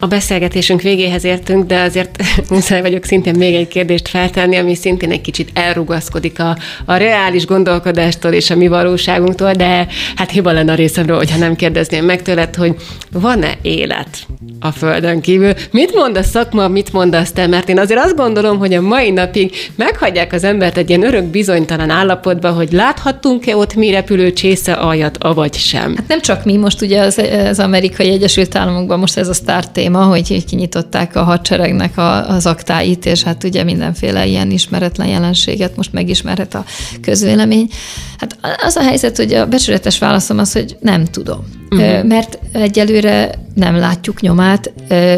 [0.04, 5.12] A beszélgetésünk végéhez értünk, de azért muszáj vagyok szintén még egy kérdést feltenni, ami szintén
[5.12, 10.72] egy kicsit elrugaszkodik a, a reális gondolkodástól és a mi valóságunktól, de hát hiba lenne
[10.72, 12.76] a részemről, hogyha nem kérdezném meg tőled, hogy
[13.12, 14.08] van-e élet
[14.60, 15.54] a Földön kívül?
[15.72, 17.48] Mit mond a szakma, mit mondasz te?
[17.48, 21.24] Mert én azért azt gondolom, hogy a mai napig meghagyják az embert egy ilyen örök
[21.24, 25.96] bizonytalan állapotba, hogy láthattunk-e ott mi repülő csésze aljat, avagy sem.
[25.96, 29.91] Hát nem csak mi, most ugye az, az amerikai Egyesült Államokban most ez a téma,
[30.00, 35.94] hogy kinyitották a hadseregnek a, az aktáit, és hát ugye mindenféle ilyen ismeretlen jelenséget most
[35.94, 36.66] megismerhet a
[37.02, 37.70] közvélemény.
[38.18, 41.60] Hát az a helyzet, hogy a becsületes válaszom az, hogy nem tudom.
[41.70, 42.04] Uh-huh.
[42.04, 44.74] Mert egyelőre nem látjuk nyomát.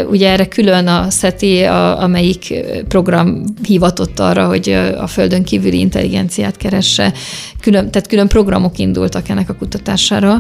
[0.10, 2.54] Ugye erre külön a SETI, a, amelyik
[2.88, 7.14] program hivatott arra, hogy a földön kívüli intelligenciát keresse.
[7.62, 10.40] Külön, tehát külön programok indultak ennek a kutatására.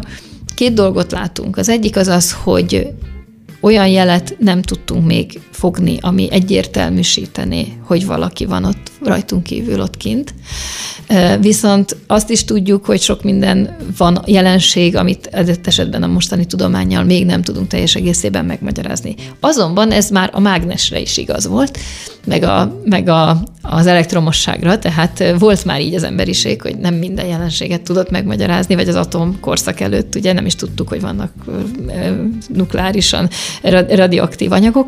[0.55, 1.57] Két dolgot látunk.
[1.57, 2.87] Az egyik az az, hogy
[3.63, 9.97] olyan jelet nem tudtunk még fogni, ami egyértelműsítené, hogy valaki van ott rajtunk kívül ott
[9.97, 10.33] kint.
[11.39, 17.03] Viszont azt is tudjuk, hogy sok minden van jelenség, amit adott esetben a mostani tudományjal
[17.03, 19.15] még nem tudunk teljes egészében megmagyarázni.
[19.39, 21.79] Azonban ez már a mágnesre is igaz volt,
[22.25, 27.25] meg, a, meg a, az elektromosságra, tehát volt már így az emberiség, hogy nem minden
[27.25, 31.31] jelenséget tudott megmagyarázni, vagy az atom korszak előtt ugye nem is tudtuk, hogy vannak
[32.47, 33.29] nukleárisan
[33.89, 34.87] radioaktív anyagok.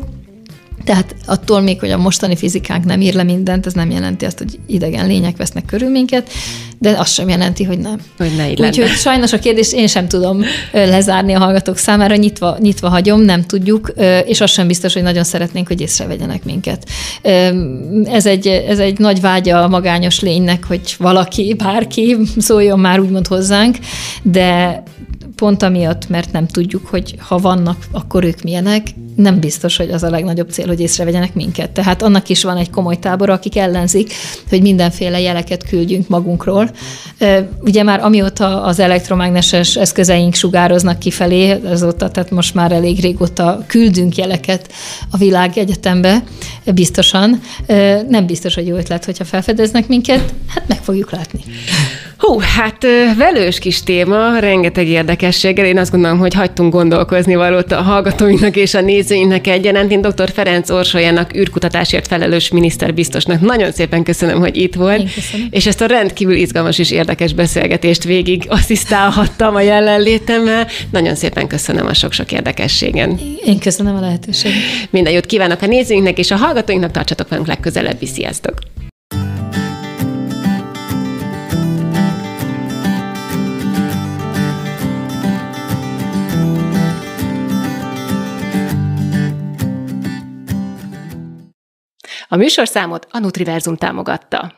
[0.84, 4.38] Tehát attól még, hogy a mostani fizikánk nem ír le mindent, ez nem jelenti azt,
[4.38, 6.30] hogy idegen lények vesznek körül minket,
[6.78, 8.00] de azt sem jelenti, hogy nem.
[8.16, 10.42] Hogy ne így Úgyhogy sajnos a kérdést én sem tudom
[10.72, 13.92] lezárni a hallgatók számára, nyitva, nyitva hagyom, nem tudjuk,
[14.24, 16.88] és az sem biztos, hogy nagyon szeretnénk, hogy észrevegyenek minket.
[18.04, 23.26] Ez egy, ez egy nagy vágya a magányos lénynek, hogy valaki, bárki szóljon már úgymond
[23.26, 23.76] hozzánk,
[24.22, 24.82] de
[25.36, 28.86] pont amiatt, mert nem tudjuk, hogy ha vannak, akkor ők milyenek,
[29.16, 31.70] nem biztos, hogy az a legnagyobb cél, hogy észrevegyenek minket.
[31.70, 34.12] Tehát annak is van egy komoly tábor, akik ellenzik,
[34.48, 36.70] hogy mindenféle jeleket küldjünk magunkról.
[37.60, 44.16] Ugye már amióta az elektromágneses eszközeink sugároznak kifelé, azóta, tehát most már elég régóta küldünk
[44.16, 44.72] jeleket
[45.10, 46.22] a világ egyetembe,
[46.74, 47.40] biztosan.
[48.08, 51.40] Nem biztos, hogy jó ötlet, hogyha felfedeznek minket, hát meg fogjuk látni.
[52.18, 52.86] Hú, hát
[53.16, 55.66] velős kis téma, rengeteg érdekességgel.
[55.66, 59.92] Én azt gondolom, hogy hagytunk gondolkozni valót a hallgatóinknak és a nézőinknek egyaránt.
[59.92, 60.30] Én dr.
[60.32, 65.08] Ferenc Orsolyanak, űrkutatásért felelős miniszter biztosnak nagyon szépen köszönöm, hogy itt volt.
[65.50, 70.66] És ezt a rendkívül izgalmas és érdekes beszélgetést végig asszisztálhattam a jelenlétemmel.
[70.90, 73.18] Nagyon szépen köszönöm a sok-sok érdekességen.
[73.44, 74.58] Én köszönöm a lehetőséget.
[74.90, 78.04] Minden jót kívánok a nézőinknek és a hallgatóinknak, tartsatok velünk legközelebb.
[78.04, 78.58] Sziasztok!
[92.36, 94.54] A műsorszámot a Nutriverzum támogatta.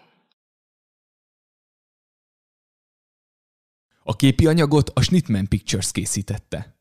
[4.03, 6.78] A képi anyagot a Schnittman Pictures készítette.